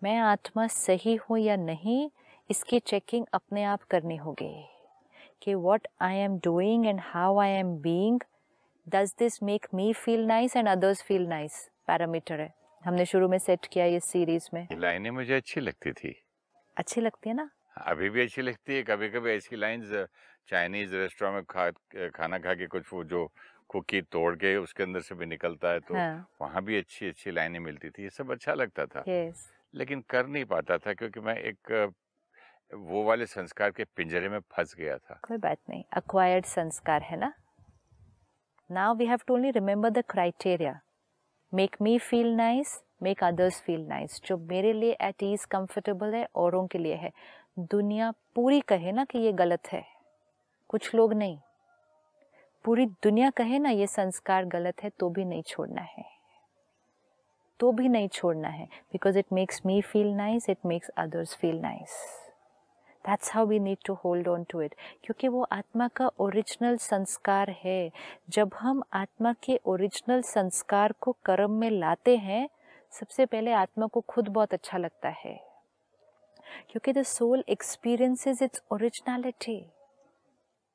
मैं 0.02 0.18
आत्मा 0.18 0.66
सही 0.66 1.14
हूँ 1.14 1.38
या 1.38 1.56
नहीं 1.56 2.10
इसकी 2.50 2.78
चेकिंग 2.78 3.24
अपने 3.34 3.64
आप 3.64 3.82
करनी 3.82 4.16
होगी 4.16 4.52
कि 5.42 5.54
what 5.54 5.86
I 6.00 6.16
am 6.16 6.38
doing 6.38 6.86
and 6.86 7.00
how 7.02 7.38
I 7.38 7.50
am 7.50 7.74
being 7.76 8.20
does 8.88 9.14
this 9.18 9.42
make 9.42 9.66
me 9.74 9.92
feel 9.92 10.24
nice 10.26 10.56
and 10.56 10.68
others 10.68 11.02
feel 11.02 11.26
nice 11.26 11.68
parameter 11.86 12.40
है। 12.40 12.52
हमने 12.84 13.04
शुरू 13.04 13.28
में 13.28 13.38
सेट 13.38 13.66
किया 13.66 13.84
ये 13.84 14.00
सीरीज़ 14.00 14.48
में। 14.54 14.66
लाइनें 14.72 15.10
मुझे 15.10 15.34
अच्छी 15.34 15.60
लगती 15.60 15.92
थी। 15.92 16.14
अच्छी 16.76 17.00
लगती 17.00 17.30
है 17.30 17.36
ना? 17.36 17.50
अभी 17.76 18.10
भी 18.10 18.22
अच्छी 18.22 18.42
लगती 18.42 18.74
है। 18.74 18.82
कभी 18.82 19.08
कभी 19.08 19.30
ऐसी 19.30 19.56
लाइंस 19.56 19.92
चाइनीज़ 20.48 20.94
रेस्टोरेंट 20.94 21.34
में 21.34 21.44
खा 21.44 22.08
खाना 22.08 22.38
खा 22.38 22.54
के 22.54 22.66
कुछ 22.66 22.92
वो 22.92 23.04
जो 23.04 23.28
कुकी 23.68 24.00
तोड़ 24.02 24.34
के 24.34 24.56
उसके 24.56 24.82
अंदर 24.82 25.00
से 25.00 25.14
भी 25.14 25.26
निकलता 25.26 25.72
है 25.72 25.80
तो 25.80 25.94
हाँ. 25.94 26.28
वहाँ 26.42 26.64
भी 26.64 26.78
अच्छी 26.78 27.08
अच्छी 27.08 27.30
लाइनें 27.30 27.60
मिलती 27.60 27.90
थी। 27.90 28.02
ये 28.02 28.10
सब 28.10 28.30
अच्छा 28.32 28.54
लगता 28.54 28.86
था। 28.86 29.04
Yes. 29.04 29.57
लेकिन 29.74 30.00
कर 30.10 30.26
नहीं 30.26 30.44
पाता 30.44 30.78
था 30.78 30.92
क्योंकि 30.92 31.20
मैं 31.20 31.36
एक, 31.36 31.72
वो 32.72 33.04
वाले 33.04 33.26
संस्कार 33.26 33.70
के 33.70 33.84
पिंजरे 33.96 34.28
में 34.28 34.38
फंस 34.52 34.74
गया 34.78 34.96
था। 34.98 35.20
कोई 35.22 35.36
बात 35.38 35.58
नहीं 35.70 35.84
अक्वायर्ड 35.92 36.44
संस्कार 36.44 37.02
है 37.02 37.16
ना? 37.16 37.32
Now 38.70 38.94
we 38.94 39.06
have 39.06 39.20
to 39.26 39.34
only 39.34 39.50
remember 39.50 39.90
the 39.90 40.02
criteria 40.10 40.80
make 41.52 41.76
me 41.82 41.98
feel 41.98 42.34
nice 42.34 42.82
make 43.02 43.24
others 43.24 43.60
feel 43.60 43.86
nice 43.86 44.20
जो 44.26 44.36
मेरे 44.38 44.72
लिए 44.72 44.96
एट 45.00 45.22
ईज 45.22 45.44
कंफर्टेबल 45.44 46.14
है, 46.14 46.26
औरों 46.34 46.66
के 46.66 46.78
लिए 46.78 46.94
है। 46.94 47.12
दुनिया 47.58 48.10
पूरी 48.34 48.60
कहे 48.60 48.92
ना 48.92 49.04
कि 49.04 49.18
ये 49.18 49.32
गलत 49.32 49.72
है। 49.72 49.84
कुछ 50.68 50.94
लोग 50.94 51.14
नहीं। 51.14 51.38
पूरी 52.64 52.86
दुनिया 52.86 53.30
कहे 53.30 53.58
ना 53.58 53.70
ये 53.70 53.86
संस्कार 53.86 54.44
गलत 54.44 54.82
है 54.82 54.90
तो 54.90 55.10
भी 55.10 55.24
नहीं 55.24 55.42
छोड़ना 55.42 55.82
है। 55.82 56.17
तो 57.60 57.72
भी 57.72 57.88
नहीं 57.88 58.08
छोड़ना 58.08 58.48
है 58.48 58.66
because 58.92 59.18
it 59.18 59.26
makes 59.32 59.60
me 59.66 59.80
feel 59.82 60.12
nice 60.14 60.48
it 60.50 60.58
makes 60.66 60.88
others 60.88 61.34
feel 61.34 61.60
nice 61.60 61.90
that's 63.04 63.32
how 63.34 63.46
we 63.46 63.58
need 63.58 63.78
to 63.86 63.94
hold 63.94 64.28
on 64.28 64.44
to 64.44 64.62
it 64.62 64.74
क्योंकि 65.04 65.28
वो 65.28 65.42
आत्मा 65.52 65.88
का 65.88 66.10
ओरिजिनल 66.18 66.76
संस्कार 66.76 67.50
है। 67.50 67.90
जब 68.28 68.50
हम 68.54 68.82
आत्मा 68.92 69.32
के 69.32 69.60
ओरिजिनल 69.66 70.22
संस्कार 70.22 70.92
को 71.00 71.16
कर्म 71.24 71.50
में 71.50 71.70
लाते 71.70 72.16
हैं, 72.16 72.48
सबसे 72.92 73.26
पहले 73.26 73.52
आत्मा 73.52 73.86
को 73.86 74.00
खुद 74.00 74.28
बहुत 74.28 74.54
अच्छा 74.54 74.78
लगता 74.78 75.08
है। 75.08 75.34
क्योंकि 76.70 76.92
the 76.92 77.02
soul 77.02 77.44
experiences 77.48 78.42
its 78.42 78.62
originality 78.72 79.60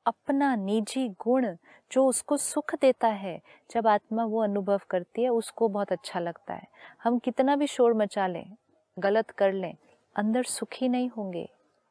अपना 0.05 0.55
निजी 0.55 1.09
गुण 1.09 1.55
जो 1.91 2.07
उसको 2.07 2.37
सुख 2.37 2.75
देता 2.75 3.07
है 3.07 3.41
जब 3.71 3.87
आत्मा 3.87 4.25
वो 4.25 4.43
अनुभव 4.43 4.81
करती 4.89 5.23
है 5.23 5.29
उसको 5.29 5.67
बहुत 5.67 5.91
अच्छा 5.91 6.19
लगता 6.19 6.53
है। 6.53 6.67
हम 7.03 7.19
कितना 7.19 7.55
भी 7.55 7.67
शोर 7.67 7.93
मचा 7.93 8.27
लें 8.27 8.55
गलत 8.99 9.31
कर 9.31 9.53
लें 9.53 9.75
अंदर 10.15 10.43
सुखी 10.43 10.89
नहीं 10.89 11.09
होंगे 11.09 11.49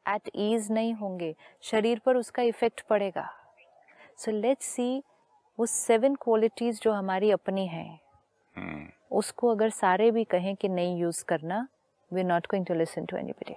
एट 0.09 0.31
ईज 0.35 0.71
नहीं 0.71 0.95
होंगे 0.95 1.35
शरीर 1.63 1.99
पर 1.99 2.17
उसका 2.17 2.43
इफ़ेक्ट 2.43 2.81
पड़ेगा। 2.81 3.29
सो 4.19 4.31
लेट्स 4.31 4.67
सी 4.67 5.03
वो 5.59 5.67
सेवन 5.67 6.15
क्वालिटीज 6.15 6.81
जो 6.83 6.93
हमारी 6.93 7.31
अपनी 7.31 7.67
हैं। 7.67 8.01
hmm. 8.57 8.93
उसको 9.11 9.49
अगर 9.49 9.71
सारे 9.71 10.11
भी 10.11 10.25
कहें 10.25 10.57
कि 10.57 10.69
नहीं 10.69 10.97
यूज़ 10.99 11.25
करना 11.25 11.69
we 12.13 12.21
are 12.21 12.27
not 12.27 12.47
going 12.47 12.67
to 12.67 12.75
listen 12.75 13.05
to 13.05 13.17
anybody 13.17 13.55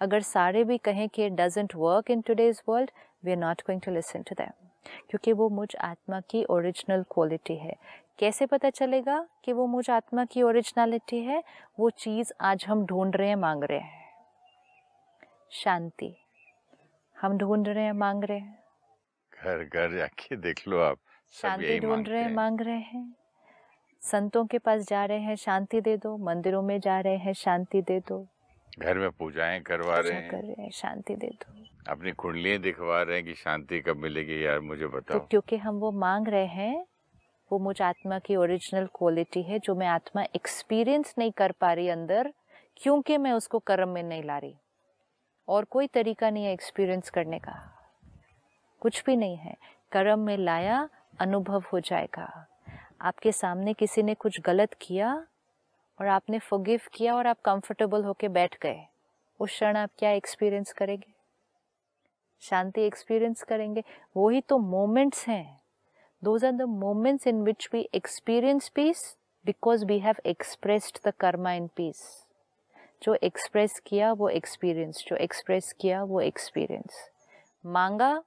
अगर 0.00 0.20
सारे 0.20 0.64
भी 0.64 0.78
कहें 0.78 1.08
कि 1.08 1.26
it 1.26 1.32
doesn't 1.32 1.72
work 1.74 2.10
in 2.10 2.20
today's 2.20 2.62
world 2.68 2.90
we 3.24 3.30
are 3.30 3.36
not 3.36 3.60
going 3.60 3.80
to 3.80 3.90
listen 3.90 4.22
to 4.22 4.34
them 4.34 4.68
क्योंकि 5.10 5.32
वो 5.32 5.48
मुझ 5.48 5.76
आत्मा 5.76 6.20
की 6.20 6.44
ओरिजिनल 6.44 7.02
क्वालिटी 7.02 7.56
है। 7.56 7.76
कैसे 8.18 8.46
पता 8.46 8.70
चलेगा 8.70 9.28
कि 9.44 9.52
वो 9.52 9.66
मुझ 9.66 9.90
आत्मा 9.90 10.24
की 10.24 10.42
ओरिजिनलिटी 10.42 11.20
है? 11.20 11.44
वो 11.78 11.90
चीज़ 11.90 12.32
आज 12.40 12.64
हम 12.68 12.86
ढूंढ 12.86 13.16
रहे 13.16 13.28
हैं 13.28 13.36
मांग 13.36 13.64
रहे 13.64 13.78
हैं। 13.78 14.04
शांति। 15.50 16.16
हम 17.20 17.38
ढूंढ 17.38 17.68
रहे 17.68 17.84
हैं 17.84 17.92
मांग 17.92 18.24
रहे 18.24 18.38
हैं। 18.38 18.58
घर 19.42 19.64
घर 19.64 19.98
जाके 19.98 20.36
देख 20.36 20.68
लो 20.68 20.80
आप। 20.80 20.98
शांति 21.30 21.78
ढूंढ 21.78 22.08
रहे 22.08 22.22
हैं। 22.22 22.34
मांग 22.34 22.60
रहे 22.60 22.78
हैं। 22.78 23.16
संतों 24.00 24.46
के 24.46 24.58
पास 24.58 24.88
जा 24.88 25.04
रहे 25.04 25.18
हैं 25.18 25.36
शांति 25.36 25.80
दे 25.80 25.96
दो। 25.96 26.16
मंदिरों 26.16 26.62
में 26.62 26.80
जा 26.80 27.00
रहे 27.00 27.16
हैं 27.16 27.32
शांति 27.32 27.82
दे 27.82 28.00
दो। 28.00 28.26
घर 28.78 28.98
में 28.98 29.10
पूजाएँ 29.10 29.60
करवा 29.60 29.98
रहे 29.98 30.12
हैं। 30.12 30.30
कर 30.30 30.36
रहे 30.36 30.62
हैं 30.62 30.70
शांति 30.70 31.16
दे 31.16 31.26
दो। 31.26 31.66
अपनी 31.88 32.12
कुंडलियाँ 32.12 32.58
दिखवा 32.58 33.02
रहे 33.02 33.16
हैं 33.16 33.24
कि 33.24 33.34
शांति 33.34 33.80
कब 33.80 33.96
मिलेगी 33.96 34.46
यार 34.46 34.60
मुझे 34.60 34.86
बताओ। 34.86 35.18
तो 35.18 35.26
क्योंकि 35.30 35.56
हम 35.56 35.74
वो 35.74 35.92
मांग 35.92 36.28
रहे 36.28 36.46
हैं 36.46 36.86
वो 37.52 37.58
मुझ 37.58 37.82
आत्मा 37.82 38.18
की 38.18 38.36
ओरिजिनल 38.36 38.86
क्वालिटी 38.86 39.42
है 39.42 39.58
जो 39.58 39.74
मैं 39.74 39.86
आत्मा 39.86 40.22
एक्सपीरियंस 40.22 41.14
नहीं 41.18 41.32
कर 41.32 41.52
पा 41.52 41.72
रही 41.72 41.88
अंदर 41.88 42.32
क्योंकि 42.76 43.18
मैं 43.18 43.32
उसको 43.32 43.58
कर्म 43.58 43.88
में 43.88 44.02
नहीं 44.02 44.22
ला 44.22 44.38
रही। 44.38 44.54
और 45.48 45.64
कोई 45.64 45.86
तरीका 45.86 46.30
नहीं 46.30 46.44
है 46.44 46.52
एक्सपीरियंस 46.52 47.10
करने 47.10 47.38
का। 47.38 47.76
कुछ 48.80 49.04
भी 49.06 49.16
नहीं 49.16 49.36
है। 49.36 49.56
कर्म 49.92 50.18
में 50.18 50.36
लाया 50.36 50.88
अनुभव 51.20 51.64
हो 51.72 51.80
जाएगा। 51.80 52.46
आपके 53.00 53.32
सामने 53.32 53.72
किसी 53.74 54.02
ने 54.02 54.14
कुछ 54.14 54.40
गलत 54.40 54.76
किया 54.80 55.26
और 56.00 56.06
आपने 56.06 56.38
फॉरगिव 56.38 56.80
किया 56.94 57.14
और 57.14 57.26
आप 57.26 57.40
कंफर्टेबल 57.40 58.04
होके 58.04 58.28
बैठ 58.28 58.58
गए। 58.62 58.86
उस 59.40 59.50
क्षण 59.50 59.76
आप 59.76 59.90
क्या 59.98 60.10
एक्सपीरियंस 60.10 60.72
करेंगे? 60.72 61.12
शांति 62.40 62.80
एक्सपीरियंस 62.82 63.42
करेंगे। 63.42 63.84
वही 64.16 64.40
तो 64.40 64.58
मोमेंट्स 64.58 65.28
हैं। 65.28 65.60
Those 66.24 66.44
are 66.44 66.52
the 66.52 66.62
moments 66.62 67.26
in 67.26 67.42
which 67.42 67.68
we 67.72 67.88
experience 67.94 68.68
peace 68.68 69.16
because 69.46 69.86
we 69.86 69.98
have 69.98 70.14
expressed 70.26 71.08
the 71.08 71.12
karma 71.20 71.52
in 71.52 71.66
peace 71.66 72.26
जो 73.02 73.14
एक्सप्रेस 73.14 73.80
किया, 73.86 74.12
वो 74.12 74.28
एक्सपीरियंस 74.28 75.04
जो 75.08 75.16
एक्सप्रेस 75.16 75.72
किया, 75.80 76.02
वो 76.04 76.20
एक्सपीरियंस 76.20 77.10
मांगा, 77.66 78.22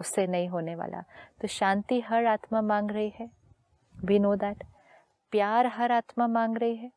उससे 0.00 0.26
नहीं 0.26 0.48
होने 0.48 0.74
वाला। 0.74 1.00
तो 1.40 1.48
शांति 1.48 2.00
हर 2.00 2.26
आत्मा 2.26 2.60
मांग 2.60 2.90
रही 2.90 3.08
है। 3.08 3.30
वी 4.04 4.18
नो 4.18 4.34
दैट 4.36 4.64
प्यार 5.30 5.66
हर 5.66 5.92
आत्मा 5.92 6.26
मांग 6.26 6.58
रही 6.58 6.76
है। 6.76 6.92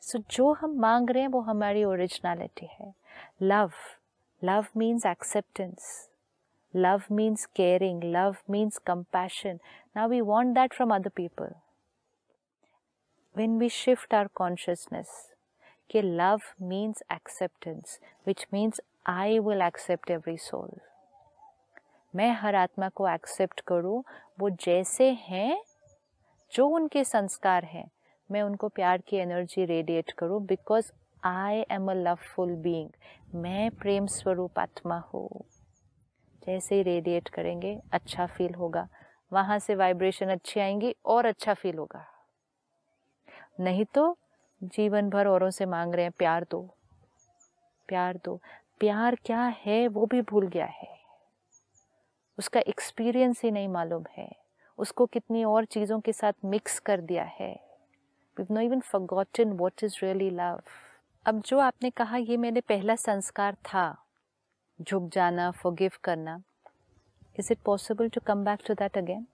सो 0.00 0.18
so, 0.18 0.30
जो 0.30 0.52
हम 0.52 0.70
मांग 0.70 1.10
रहे 1.10 1.22
हैं 1.22 1.28
वो 1.28 1.40
हमारी 1.40 1.84
ओरिजिनलिटी 1.84 2.66
है। 2.66 2.94
Love 3.42 3.70
love 4.44 4.66
means 4.76 5.06
acceptance 5.06 6.10
love 6.76 7.02
means 7.12 7.46
caring 7.46 8.04
love 8.04 8.36
means 8.50 8.78
compassion 8.78 9.60
now 9.96 10.08
we 10.08 10.20
want 10.20 10.54
that 10.54 10.74
from 10.74 10.94
other 10.94 11.08
people 11.08 11.54
when 13.38 13.54
we 13.60 13.68
shift 13.68 14.14
our 14.14 14.28
consciousness 14.40 15.08
कि 15.90 16.02
love 16.02 16.44
means 16.70 17.02
acceptance 17.12 17.94
which 18.28 18.42
means 18.54 18.80
I 19.08 19.40
will 19.46 19.62
accept 19.70 20.10
every 20.10 20.36
soul. 20.36 20.78
मैं 22.14 22.32
हर 22.32 22.54
आत्मा 22.54 22.88
को 22.88 23.08
accept 23.08 23.60
करूँ 23.60 24.04
वो 24.40 24.50
जैसे 24.50 25.10
हैं 25.10 25.64
जो 26.54 26.68
उनके 26.68 27.04
संस्कार 27.04 27.64
हैं, 27.64 27.90
मैं 28.30 28.42
उनको 28.42 28.68
प्यार 28.68 28.98
की 28.98 29.16
एनर्जी 29.16 29.64
रेडिएट 29.64 30.10
करूँ 30.10 30.46
because 30.46 30.92
I 31.24 31.64
am 31.70 31.90
a 31.90 31.94
loveful 31.94 32.54
being 32.56 32.90
मैं 33.34 33.70
प्रेम 33.70 34.06
स्वरूप 34.06 34.58
आत्मा 34.58 34.98
हूँ। 35.14 35.44
जैसे 36.46 36.74
ही 36.74 36.82
रेडिएट 36.82 37.28
करेंगे 37.28 37.80
अच्छा 37.92 38.26
फील 38.26 38.54
होगा। 38.54 38.88
वहाँ 39.32 39.58
से 39.58 39.74
वाइब्रेशन 39.74 40.26
अच्छी 40.26 40.60
आएँगी 40.60 40.94
और 41.06 41.26
अच्छा 41.26 41.54
फील 41.54 41.78
होगा। 41.78 42.06
नहीं 43.60 43.84
तो 43.84 44.18
जीवन 44.62 45.10
भर 45.10 45.26
औरों 45.26 45.50
से 45.50 45.66
मांग 45.66 45.94
रहे 45.94 46.04
हैं, 46.04 46.12
प्यार 46.18 46.46
दो। 46.50 46.76
प्यार 47.88 48.20
दो। 48.24 48.40
प्यार 48.80 49.14
क्या 49.14 49.42
है 49.42 49.88
वो 49.88 50.06
भी 50.06 50.22
भूल 50.22 50.48
गया 50.48 50.66
है। 50.66 50.98
उसका 52.38 52.60
एक्सपीरियंस 52.60 53.42
ही 53.44 53.50
नहीं 53.50 53.68
मालूम 53.68 54.04
है। 54.16 54.43
उसको 54.78 55.06
कितनी 55.06 55.44
और 55.44 55.64
चीज़ों 55.64 56.00
के 56.00 56.12
साथ 56.12 56.32
मिक्स 56.44 56.78
कर 56.78 57.00
दिया 57.00 57.24
है। 57.24 57.60
We've 58.36 58.50
not 58.50 58.64
even 58.64 58.82
forgotten 58.82 59.52
what 59.60 59.84
is 59.84 59.98
really 60.02 60.30
love. 60.30 60.62
अब 61.26 61.42
जो 61.42 61.58
आपने 61.58 61.90
कहा 61.90 62.16
ये 62.16 62.36
मेरे 62.36 62.60
पहला 62.60 62.94
संस्कार 62.94 63.54
था। 63.54 64.06
झुक 64.82 65.10
जाना 65.12 65.50
फॉरगिव 65.50 65.90
करना। 66.04 66.42
Is 67.38 67.52
it 67.52 67.58
possible 67.58 68.08
to 68.08 68.20
come 68.26 68.44
back 68.44 68.60
to 68.66 68.74
that 68.74 68.98
again 68.98 69.26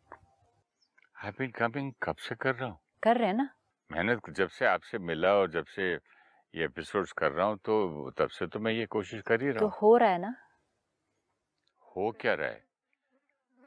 I've 1.24 1.38
been 1.38 1.52
coming 1.62 1.92
कब 2.02 2.16
से 2.16 2.34
कर 2.34 2.54
रहा 2.54 2.68
हूँ? 2.68 2.78
कर 3.02 3.16
रहे 3.16 3.26
हैं 3.26 3.34
ना? 3.34 3.48
मैंने 3.92 4.16
जब 4.32 4.48
से 4.48 4.66
आपसे 4.66 4.98
मिला 4.98 5.34
और 5.34 5.50
जब 5.50 5.64
से 5.64 5.94
ये 6.54 6.64
एपिसोड्स 6.64 7.12
कर 7.12 7.32
रहा 7.32 7.46
हूँ 7.46 7.56
तो 7.56 8.10
तब 8.10 8.28
से 8.28 8.46
तो 8.46 8.58
मैं 8.58 8.72
ये 8.72 8.86
कोशिश 8.86 9.22
कर 9.22 9.42
ही 9.42 9.48
रहा 9.48 9.58
तो 9.58 9.64
हूँ। 9.64 9.72
तो 9.72 9.78
हो 9.78 9.96
रहा 9.96 10.10
है 10.10 10.18
ना? 10.18 10.34
हो 11.82 12.10
क्या 12.20 12.34
रहा 12.34 12.48
है? 12.48 12.64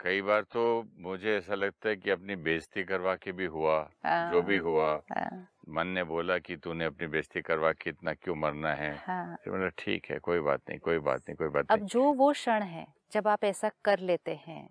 कई 0.04 0.22
बार 0.22 0.44
तो 0.44 0.62
मुझे 1.00 1.36
ऐसा 1.38 1.56
लगता 1.56 1.90
है 1.90 1.96
कि 1.96 2.10
अपनी 2.10 2.36
बेइज्जती 2.36 2.84
करवा 2.84 3.16
के 3.16 3.32
भी 3.32 3.46
हुआ 3.46 3.78
हाँ, 4.06 4.32
जो 4.32 4.42
भी 4.42 4.58
हुआ। 4.58 4.92
हाँ, 5.12 5.48
मन 5.70 5.88
ने 5.88 6.04
बोला 6.04 6.38
कि 6.40 6.58
तूने 6.58 6.86
अपनी 6.86 7.08
बेइज्जती 7.08 7.42
करवा 7.42 7.72
के 7.74 7.90
इतना 7.90 8.14
क्यों 8.14 8.36
मरना 8.36 8.74
है? 8.74 8.94
हाँ, 8.98 9.36
मतलब 9.48 9.72
ठीक 9.78 10.06
है 10.06 10.20
कोई 10.20 10.40
बात 10.40 10.62
नहीं 10.70 10.80
कोई 10.80 11.00
बात 11.00 11.22
नहीं 11.22 11.36
कोई 11.38 11.50
बात 11.50 11.68
अब 11.70 11.80
नहीं। 11.80 11.88
जो 11.88 12.02
वो 12.14 12.32
क्षण 12.32 12.64
है 12.64 12.86
जब 13.12 13.28
आप 13.28 13.44
ऐसा 13.44 13.70
कर 13.86 14.00
लेते 14.00 14.36
हैं 14.48 14.68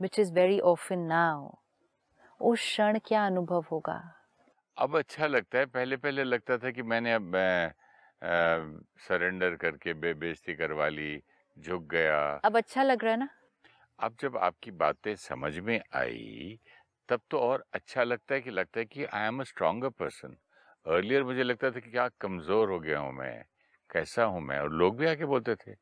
which 0.00 0.18
is 0.18 0.32
very 0.32 0.60
often 0.60 0.98
now 1.08 1.50
उस 2.40 2.58
क्षण 2.60 2.98
क्या 2.98 3.26
अनुभव 3.26 3.64
होगा? 3.70 4.00
अब 4.76 4.96
अच्छा 4.96 5.26
लगता 5.26 5.58
है। 5.58 5.66
पहले 5.66 5.96
पहले 5.96 6.24
लगता 6.24 6.58
था 6.58 6.70
कि 6.70 6.82
मैंने 6.82 7.12
अब 7.12 7.32
सरेंडर 9.08 9.56
करके 9.56 9.92
बे 9.94 10.12
बेइज्जती 10.14 10.54
करवा 10.54 10.88
ली 10.88 11.12
झुक 11.56 11.82
गया। 11.90 12.20
अब 12.44 12.56
अच्छा 12.56 12.82
लग 12.82 13.04
रहा 13.04 13.12
है 13.12 13.18
ना? 13.18 13.28
अब 13.98 14.16
जब 14.20 14.36
आपकी 14.38 14.70
बातें 14.76 15.14
समझ 15.18 15.58
में 15.60 15.80
आई 15.96 16.58
तब 17.08 17.20
तो 17.30 17.38
और 17.40 17.64
अच्छा 17.74 18.02
लगता 18.04 18.34
है 18.34 18.40
कि 18.40 18.50
लगता 18.50 18.80
है 18.80 18.86
कि 18.86 19.04
I 19.06 19.26
am 19.28 19.40
a 19.40 19.44
stronger 19.44 19.88
person 19.94 20.36
earlier 20.86 21.24
मुझे 21.24 21.42
लगता 21.42 21.70
था 21.70 21.80
कि 21.80 21.90
क्या 21.90 22.08
कमज़ोर 22.20 22.70
हो 22.70 22.78
गया 22.80 22.98
हूँ 22.98 23.12
मैं 23.14 23.34
कैसा 23.90 24.24
हूँ 24.24 24.40
मैं? 24.42 24.58
और 24.58 24.72
लोग 24.74 24.96
भी 24.98 25.06
आके 25.06 25.24
बोलते 25.26 25.54
थे 25.56 25.72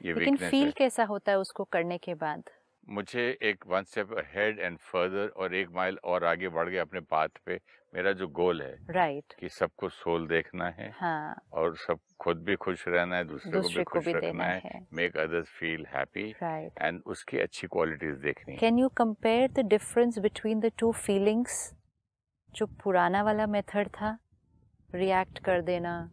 ये 0.00 0.14
लेकिन 0.14 0.36
फील 0.38 0.72
कैसा 0.72 1.04
होता 1.04 1.32
है 1.32 1.38
उसको 1.38 1.64
करने 1.66 1.98
के 1.98 2.14
बाद? 2.16 2.50
मुझे 2.88 3.38
एक 3.42 3.66
one 3.66 3.82
step 3.82 4.08
ahead 4.34 4.58
and 4.60 4.78
further 4.78 5.28
और 5.28 5.54
एक 5.54 5.70
माइल 5.70 5.98
और 6.04 6.24
आगे 6.24 6.48
बढ़ 6.48 6.68
गया 6.68 6.82
अपने 6.82 7.00
पाथ 7.00 7.28
पे 7.46 7.60
मेरा 7.94 8.12
जो 8.12 8.28
गोल 8.28 8.62
है 8.62 8.76
राइट 8.90 9.24
right. 9.24 9.40
कि 9.40 9.48
सबको 9.48 9.88
सोल 9.88 10.26
देखना 10.26 10.68
है 10.68 10.90
हाँ. 10.96 11.36
और 11.52 11.76
सब 11.76 11.98
खुद 12.20 12.42
भी 12.42 12.56
खुश 12.56 12.88
रहना 12.88 13.16
है 13.16 13.24
दूसरे, 13.24 13.60
को 13.60 13.68
भी 13.68 13.84
खुश 13.84 14.08
रखना 14.08 14.44
है 14.44 14.86
make 14.92 15.16
others 15.16 15.48
feel 15.48 15.86
happy 15.86 16.34
and 16.78 17.02
उसकी 17.06 17.38
अच्छी 17.38 17.66
क्वालिटीज 17.66 18.14
देखनी 18.14 18.56
can 18.56 18.78
you 18.78 18.88
compare 18.88 19.50
the 19.50 19.58
difference 19.58 20.18
between 20.18 20.60
the 20.60 20.72
two 20.78 20.92
feelings 20.92 21.74
जो 22.54 22.66
पुराना 22.66 23.22
वाला 23.22 23.46
मेथड 23.46 23.88
था 23.88 24.18
रिएक्ट 24.94 25.38
कर 25.38 25.60
देना 25.60 26.10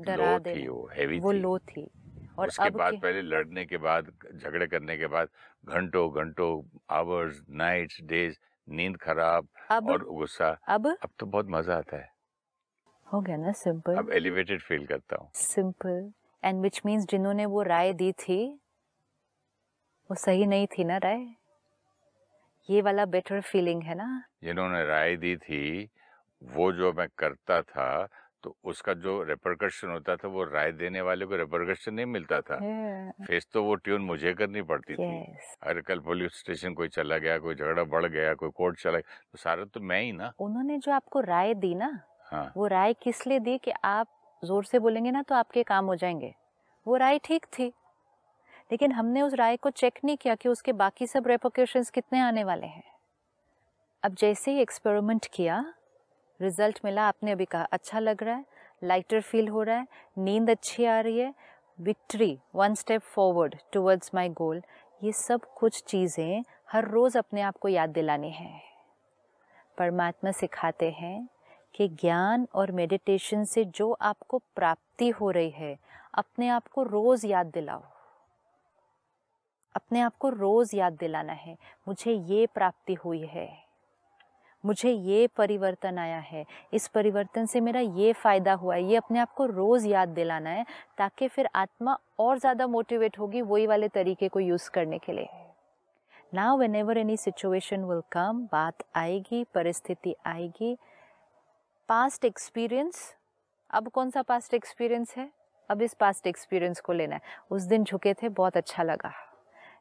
डरा 0.00 0.38
देना। 0.38 0.72
वो 0.72 1.20
वो 1.20 1.32
लो 1.32 1.58
थी। 1.58 1.90
और 2.38 2.48
उसके 2.48 2.70
बाद 2.70 2.94
पहले 3.02 3.22
लड़ने 3.22 3.64
के 3.66 3.76
बाद 3.78 4.12
झगड़े 4.34 4.66
करने 4.66 4.96
के 4.98 5.06
बाद 5.06 5.28
घंटों 5.64 6.08
घंटों 6.14 6.52
आवर्स 6.90 7.42
नाइट्स 7.50 8.00
डेज़ 8.04 8.36
नींद 8.68 8.96
खराब 8.96 9.48
और 9.72 10.04
गुस्सा। 10.06 10.50
अब 10.68 10.86
अब 10.86 11.10
तो 11.18 11.26
बहुत 11.26 11.46
मज़ा 11.50 11.76
आता 11.76 11.96
है। 11.96 12.10
हो 13.06 13.20
गया 13.20 13.36
ना 13.36 13.52
सिंपल 13.52 13.96
अब 13.96 14.10
एलिवेटेड 14.12 14.60
फील 14.60 14.86
करता 14.86 15.16
हूँ। 15.16 15.30
सिंपल 15.34 16.12
एंड 16.42 16.60
विच 16.62 16.80
मीन्स 16.86 17.06
जिन्होंने 17.10 17.46
वो 17.46 17.62
राय 17.62 17.92
दी 17.92 18.12
थी 18.20 18.38
वो 20.10 20.14
सही 20.16 20.46
नहीं 20.46 20.66
थी 20.68 20.84
ना 20.84 20.96
राय? 20.96 21.26
ये 22.68 22.82
वाला 22.82 23.04
बेटर 23.06 23.40
फीलिंग 23.40 23.82
है 23.82 23.94
ना? 23.94 24.22
जिन्होंने 24.44 24.84
राय 24.84 25.16
दी 25.16 25.36
थी 25.36 25.90
वो 26.42 26.72
जो 26.72 26.92
मैं 26.92 27.06
करता 27.18 27.60
था 27.62 28.08
तो 28.44 28.54
उसका 28.64 28.94
जो 28.96 29.22
रिपरकशन 29.22 29.88
होता 29.88 30.16
था 30.16 30.28
वो 30.28 30.44
राय 30.44 30.72
देने 30.72 31.00
वाले 31.00 31.26
को 31.26 31.36
रिपरकशन 31.36 31.94
नहीं 31.94 32.06
मिलता 32.06 32.40
था। 32.40 32.56
फेस 33.26 33.46
तो 33.52 33.62
वो 33.64 33.74
ट्यून 33.74 34.02
मुझे 34.02 34.32
करनी 34.34 34.62
पड़ती 34.62 34.96
थी। 34.96 35.20
अरे 35.62 35.82
कल 35.82 35.98
पुलिस 36.00 36.38
स्टेशन 36.38 36.74
कोई 36.74 36.88
चला 36.88 37.18
गया 37.18 37.38
कोई 37.38 37.54
झगड़ा 37.54 37.84
बढ़ 37.84 38.06
गया 38.06 38.34
कोई 38.34 38.50
कोर्ट 38.50 38.80
चला 38.80 38.98
गया 38.98 39.20
तो 39.32 39.38
सारा 39.38 39.64
तो 39.64 39.80
मैं 39.80 40.00
ही 40.02 40.12
ना। 40.12 40.32
उन्होंने 40.40 40.78
जो 40.78 40.92
आपको 40.92 41.20
राय 41.20 41.54
दी 41.54 41.74
ना 41.74 41.98
हाँ। 42.32 42.52
वो 42.56 42.66
राय 42.66 42.92
किस 42.92 43.26
लिए 43.26 43.38
दी 43.40 43.58
कि 43.58 43.72
आप 43.84 44.08
ज़ोर 44.42 44.64
से 44.64 44.78
बोलेंगे 44.78 45.10
ना 45.10 45.22
तो 45.22 45.34
आपके 45.34 45.62
काम 45.62 45.86
हो 45.86 45.94
जाएँगे? 45.96 46.34
वो 46.86 46.96
राय 46.96 47.18
ठीक 47.18 47.46
थी। 47.58 47.72
लेकिन 48.70 48.92
हमने 48.92 49.22
उस 49.22 49.34
राय 49.34 49.56
को 49.56 49.70
चेक 49.70 49.98
नहीं 50.04 50.16
किया 50.16 50.34
कि 50.34 50.48
उसके 50.48 50.72
बाकी 50.72 51.06
सब 51.06 51.26
रेपोकेशंस 51.26 51.90
कितने 51.90 52.20
आने 52.20 52.44
वाले 52.44 52.66
हैं। 52.66 52.82
अब 54.02 54.14
जैसे 54.14 54.50
ही 54.50 54.60
एक्सपेरिमेंट 54.60 55.26
किया 55.34 55.64
रिज़ल्ट 56.42 56.80
मिला, 56.84 57.02
आपने 57.02 57.32
अभी 57.32 57.44
कहा 57.44 57.62
अच्छा 57.72 57.98
लग 57.98 58.22
रहा 58.22 58.34
है 58.34 58.44
लाइटर 58.82 59.20
फील 59.20 59.48
हो 59.48 59.62
रहा 59.62 59.76
है, 59.76 59.86
नींद 60.18 60.50
अच्छी 60.50 60.84
आ 60.84 61.00
रही 61.00 61.18
है 61.18 61.34
victory 61.78 62.38
one 62.54 62.74
step 62.74 63.02
forward 63.02 63.56
towards 63.72 64.10
my 64.14 64.28
goal 64.28 64.62
ये 65.02 65.12
सब 65.12 65.44
कुछ 65.54 65.82
चीज़ें 65.82 66.42
हर 66.72 66.88
रोज़ 66.88 67.18
अपने 67.18 67.40
आप 67.40 67.56
को 67.56 67.68
याद 67.68 67.90
दिलानी 67.90 68.30
है। 68.30 68.60
परमात्मा 69.78 70.30
सिखाते 70.30 70.90
हैं 70.90 71.28
कि 71.74 71.88
ज्ञान 71.88 72.46
और 72.54 72.72
मेडिटेशन 72.72 73.44
से 73.44 73.64
जो 73.64 73.90
आपको 73.92 74.38
प्राप्ति 74.56 75.08
हो 75.10 75.30
रही 75.30 75.50
है, 75.50 75.76
अपने 76.14 76.48
आप 76.48 76.68
को 76.68 76.82
रोज़ 76.82 77.26
याद 77.26 77.46
दिलाओ। 77.46 77.82
अपने 79.74 80.00
आप 80.00 80.16
को 80.16 80.28
रोज़ 80.28 80.76
याद 80.76 80.92
दिलाना 80.92 81.32
है, 81.32 81.56
मुझे 81.88 82.12
ये 82.12 82.46
प्राप्ति 82.46 82.94
हुई 82.94 83.24
है। 83.26 83.61
मुझे 84.64 84.90
ये 84.90 85.26
परिवर्तन 85.26 85.98
आया 85.98 86.18
है, 86.18 86.44
इस 86.72 86.88
परिवर्तन 86.88 87.46
से 87.46 87.60
मेरा 87.60 87.80
ये 87.80 88.12
फ़ायदा 88.12 88.52
हुआ 88.52 88.74
है, 88.74 88.84
ये 88.84 88.96
अपने 88.96 89.18
आप 89.18 89.32
को 89.32 89.46
रोज़ 89.46 89.86
याद 89.86 90.08
दिलाना 90.08 90.50
है, 90.50 90.66
ताकि 90.98 91.28
फिर 91.28 91.48
आत्मा 91.54 91.98
और 92.18 92.38
ज़्यादा 92.38 92.66
मोटिवेट 92.66 93.18
होगी 93.18 93.42
वही 93.42 93.66
वाले 93.66 93.88
तरीके 93.88 94.28
को 94.28 94.40
यूज़ 94.40 94.70
करने 94.70 94.98
के 94.98 95.12
लिए। 95.12 95.28
Now 96.34 96.58
whenever 96.74 96.98
any 96.98 97.16
situation 97.16 97.84
will 97.84 98.02
come 98.12 98.48
बात 98.52 98.84
आएगी, 98.94 99.44
परिस्थिति 99.44 100.14
आएगी। 100.26 100.76
पास्ट 101.88 102.24
एक्सपीरियंस 102.24 103.14
अब 103.70 103.88
कौन 103.88 104.10
सा 104.10 104.22
पास्ट 104.22 104.54
एक्सपीरियंस 104.54 105.14
है? 105.16 105.30
अब 105.70 105.82
इस 105.82 105.94
पास्ट 105.94 106.26
एक्सपीरियंस 106.26 106.80
को 106.80 106.92
लेना 106.92 107.14
है। 107.14 107.20
उस 107.50 107.62
दिन 107.62 107.84
झुके 107.84 108.14
थे, 108.14 108.28
बहुत 108.28 108.56
अच्छा 108.56 108.82
लगा। 108.82 109.12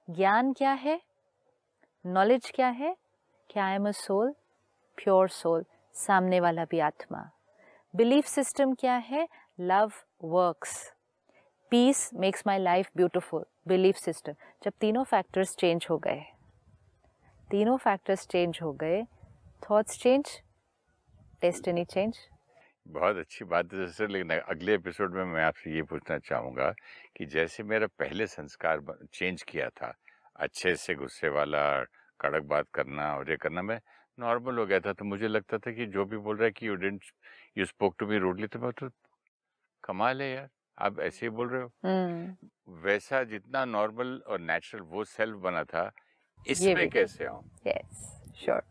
ज्ञान 0.09 0.53
क्या 0.53 0.71
है? 0.71 0.99
नॉलेज 2.05 2.51
क्या 2.55 2.67
है? 2.67 2.95
कि 3.49 3.59
I 3.59 3.75
am 3.75 3.87
a 3.87 3.91
soul 3.91 4.33
pure 4.97 5.29
soul, 5.29 5.65
सामने 5.95 6.39
वाला 6.39 6.65
भी 6.65 6.79
आत्मा। 6.79 7.29
बिलीफ 7.93 8.25
सिस्टम 8.25 8.73
क्या 8.73 8.95
है? 8.95 9.27
Love 9.59 9.91
works. 10.23 10.93
Peace 11.71 12.09
makes 12.13 12.43
my 12.47 12.59
life 12.59 12.89
beautiful, 12.97 13.45
belief 13.67 13.95
system. 13.95 14.33
जब 14.63 14.73
तीनों 14.79 15.03
फैक्टर्स 15.03 15.55
चेंज 15.55 15.87
हो 15.89 15.97
गए, 15.97 16.21
तीनों 17.51 17.77
फैक्टर्स 17.77 18.27
चेंज 18.27 18.59
हो 18.61 18.71
गए, 18.73 19.03
थॉट्स 19.61 19.99
चेंज, 19.99 20.25
डेस्टिनी 21.41 21.85
चेंज। 21.85 22.17
बहुत 22.87 23.17
अच्छी 23.17 23.45
बात 23.45 23.73
है 23.73 23.79
जैसे 23.79 24.07
लेकिन 24.07 24.37
अगले 24.39 24.73
एपिसोड 24.73 25.13
में 25.13 25.23
मैं 25.23 25.43
आपसे 25.43 25.75
ये 25.75 25.81
पूछना 25.81 26.17
चाहूँगा 26.17 26.69
कि 27.17 27.25
जैसे 27.25 27.63
मेरा 27.63 27.87
पहले 27.99 28.27
संस्कार 28.27 28.81
चेंज 29.13 29.43
किया 29.43 29.69
था, 29.69 29.93
अच्छे 30.35 30.75
से 30.75 30.95
गुस्से 30.95 31.29
वाला, 31.29 31.83
कड़क 32.19 32.43
बात 32.43 32.67
करना 32.73 33.15
और 33.17 33.29
ये 33.29 33.37
करना, 33.37 33.61
मैं 33.61 33.79
नॉर्मल 34.21 34.57
हो 34.59 34.65
गया 34.65 34.79
था 34.79 34.93
तो 34.93 35.05
मुझे 35.05 35.27
लगता 35.27 35.57
था 35.57 35.71
कि 35.71 35.85
जो 35.97 36.05
भी 36.05 36.17
बोल 36.25 36.35
रहा 36.37 36.45
है 36.45 36.51
कि 36.51 36.67
you 36.67 36.75
didn't 36.75 37.03
you 37.57 37.65
spoke 37.65 37.95
to 37.99 38.07
me 38.07 38.17
rudely 38.17 38.47
तो 38.47 38.59
मैं 38.59 38.71
तो 38.79 38.89
कमाल 39.83 40.21
है 40.21 40.33
यार 40.33 40.49
आप 40.79 40.99
ऐसे 40.99 41.25
ही 41.25 41.29
बोल 41.29 41.49
रहे 41.49 41.61
हो। 41.61 41.67
hmm. 41.67 42.83
वैसा 42.83 43.23
जितना 43.23 43.63
नॉर्मल 43.65 44.21
और 44.27 44.39
नेचुरल 44.39 44.83
वो 44.83 45.03
सेल्फ 45.03 45.37
बना 45.37 45.63
था 45.63 45.91
इसमें 46.47 46.89
कैसे 46.89 47.25
आऊँ? 47.25 47.43
Yes 47.67 48.03
sure 48.43 48.61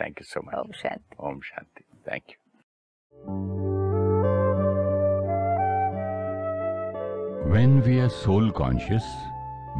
thank 0.00 0.20
you 0.20 0.24
so 0.24 0.40
much 0.40 0.54
Om 0.54 0.72
Shanti. 0.72 1.16
Om 1.20 1.40
Shanti. 1.50 1.84
Thank 2.10 2.22
you 2.30 2.36
When 7.50 7.74
we 7.86 7.92
are 8.04 8.12
soul 8.12 8.48
conscious, 8.56 9.06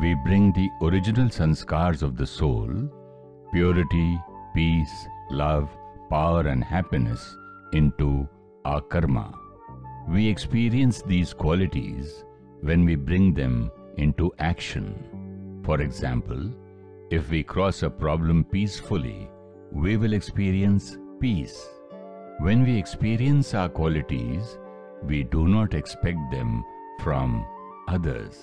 we 0.03 0.11
bring 0.27 0.45
the 0.59 0.67
original 0.89 1.31
sanskars 1.37 2.05
of 2.07 2.13
the 2.21 2.29
soul, 2.33 2.71
purity, 3.53 4.09
peace, 4.55 4.95
love, 5.31 5.69
power 6.11 6.47
and 6.47 6.63
happiness 6.63 7.37
into 7.73 8.29
our 8.65 8.81
karma. 8.81 9.33
We 10.09 10.29
experience 10.29 11.03
these 11.03 11.33
qualities 11.33 12.25
when 12.61 12.85
we 12.85 12.95
bring 12.95 13.35
them 13.35 13.71
into 13.97 14.33
action. 14.39 15.61
For 15.65 15.81
example, 15.81 16.51
if 17.11 17.31
we 17.31 17.43
cross 17.43 17.83
a 17.83 17.91
problem 17.91 18.45
peacefully, 18.45 19.29
we 19.73 19.97
will 19.97 20.13
experience 20.13 20.97
peace. 21.21 21.67
When 22.41 22.65
we 22.65 22.77
experience 22.77 23.55
our 23.55 23.69
qualities, 23.69 24.59
we 25.03 25.25
do 25.25 25.49
not 25.49 25.75
expect 25.75 26.19
them 26.31 26.65
from 27.01 27.45
others. 27.89 28.39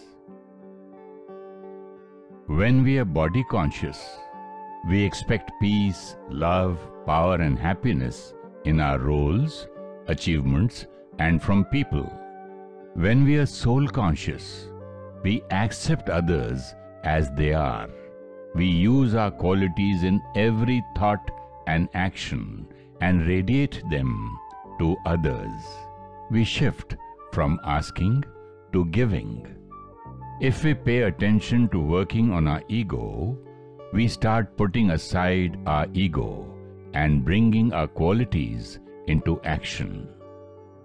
When 2.47 2.83
we 2.83 2.97
are 2.99 3.05
body 3.05 3.43
conscious, 3.49 3.99
we 4.87 5.03
expect 5.03 5.51
peace, 5.61 6.17
love, 6.29 6.77
power 7.05 7.35
and 7.35 7.57
happiness 7.57 8.33
in 8.65 8.79
our 8.79 8.99
roles, 8.99 9.67
achievements 10.07 10.87
and 11.19 11.41
from 11.41 11.65
people. 11.65 12.11
When 12.95 13.23
we 13.23 13.37
are 13.37 13.45
soul 13.45 13.87
conscious, 13.87 14.69
we 15.23 15.41
accept 15.51 16.09
others 16.09 16.75
as 17.03 17.31
they 17.31 17.53
are. 17.53 17.89
We 18.55 18.65
use 18.65 19.15
our 19.15 19.31
qualities 19.31 20.03
in 20.03 20.21
every 20.35 20.83
thought 20.97 21.31
and 21.65 21.89
action 21.93 22.67
and 23.01 23.27
radiate 23.27 23.81
them 23.89 24.37
to 24.79 24.95
others. 25.05 25.61
We 26.29 26.43
shift 26.43 26.95
from 27.31 27.59
asking 27.65 28.25
to 28.73 28.85
giving. 28.85 29.47
If 30.41 30.63
we 30.63 30.73
pay 30.73 31.03
attention 31.03 31.69
to 31.69 31.79
working 31.79 32.31
on 32.31 32.47
our 32.47 32.61
ego, 32.67 33.37
we 33.93 34.07
start 34.07 34.57
putting 34.57 34.89
aside 34.89 35.55
our 35.67 35.85
ego 35.93 36.47
and 36.95 37.23
bringing 37.23 37.71
our 37.73 37.87
qualities 37.87 38.79
into 39.05 39.39
action. 39.43 40.09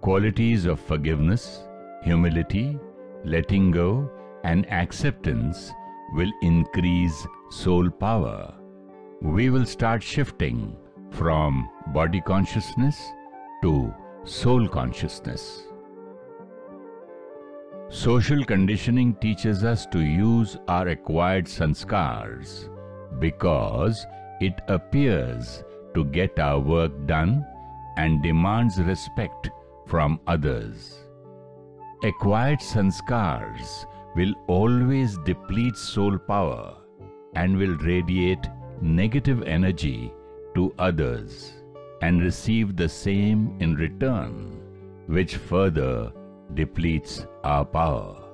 Qualities 0.01 0.65
of 0.65 0.79
forgiveness, 0.79 1.63
humility, 2.03 2.77
letting 3.25 3.71
go, 3.71 4.07
and 4.43 4.71
acceptance 4.71 5.71
will 6.13 6.31
increase 6.43 7.25
soul 7.49 7.89
power. 7.89 8.53
We 9.23 9.49
will 9.49 9.65
start 9.65 10.03
shifting 10.03 10.77
from 11.09 11.67
body 11.87 12.21
consciousness 12.21 13.01
to 13.63 13.91
soul 14.23 14.67
consciousness. 14.67 15.63
Social 17.89 18.45
conditioning 18.45 19.15
teaches 19.15 19.63
us 19.63 19.87
to 19.87 19.99
use 19.99 20.57
our 20.67 20.89
acquired 20.89 21.45
sanskars 21.45 22.69
because 23.17 24.05
it 24.39 24.61
appears 24.67 25.63
to 25.95 26.05
get 26.05 26.39
our 26.39 26.59
work 26.59 26.91
done 27.07 27.45
and 27.97 28.21
demands 28.23 28.79
respect 28.81 29.49
from 29.87 30.19
others. 30.27 30.99
Acquired 32.03 32.59
sanskars 32.59 33.85
will 34.15 34.33
always 34.47 35.17
deplete 35.25 35.75
soul 35.75 36.17
power 36.17 36.77
and 37.35 37.57
will 37.57 37.75
radiate 37.77 38.47
negative 38.81 39.43
energy 39.43 40.13
to 40.55 40.73
others 40.79 41.53
and 42.01 42.23
receive 42.23 42.75
the 42.77 42.87
same 42.87 43.55
in 43.59 43.75
return, 43.75 44.61
which 45.07 45.35
further 45.35 46.11
depletes 46.53 47.25
our 47.43 47.65
power. 47.65 48.28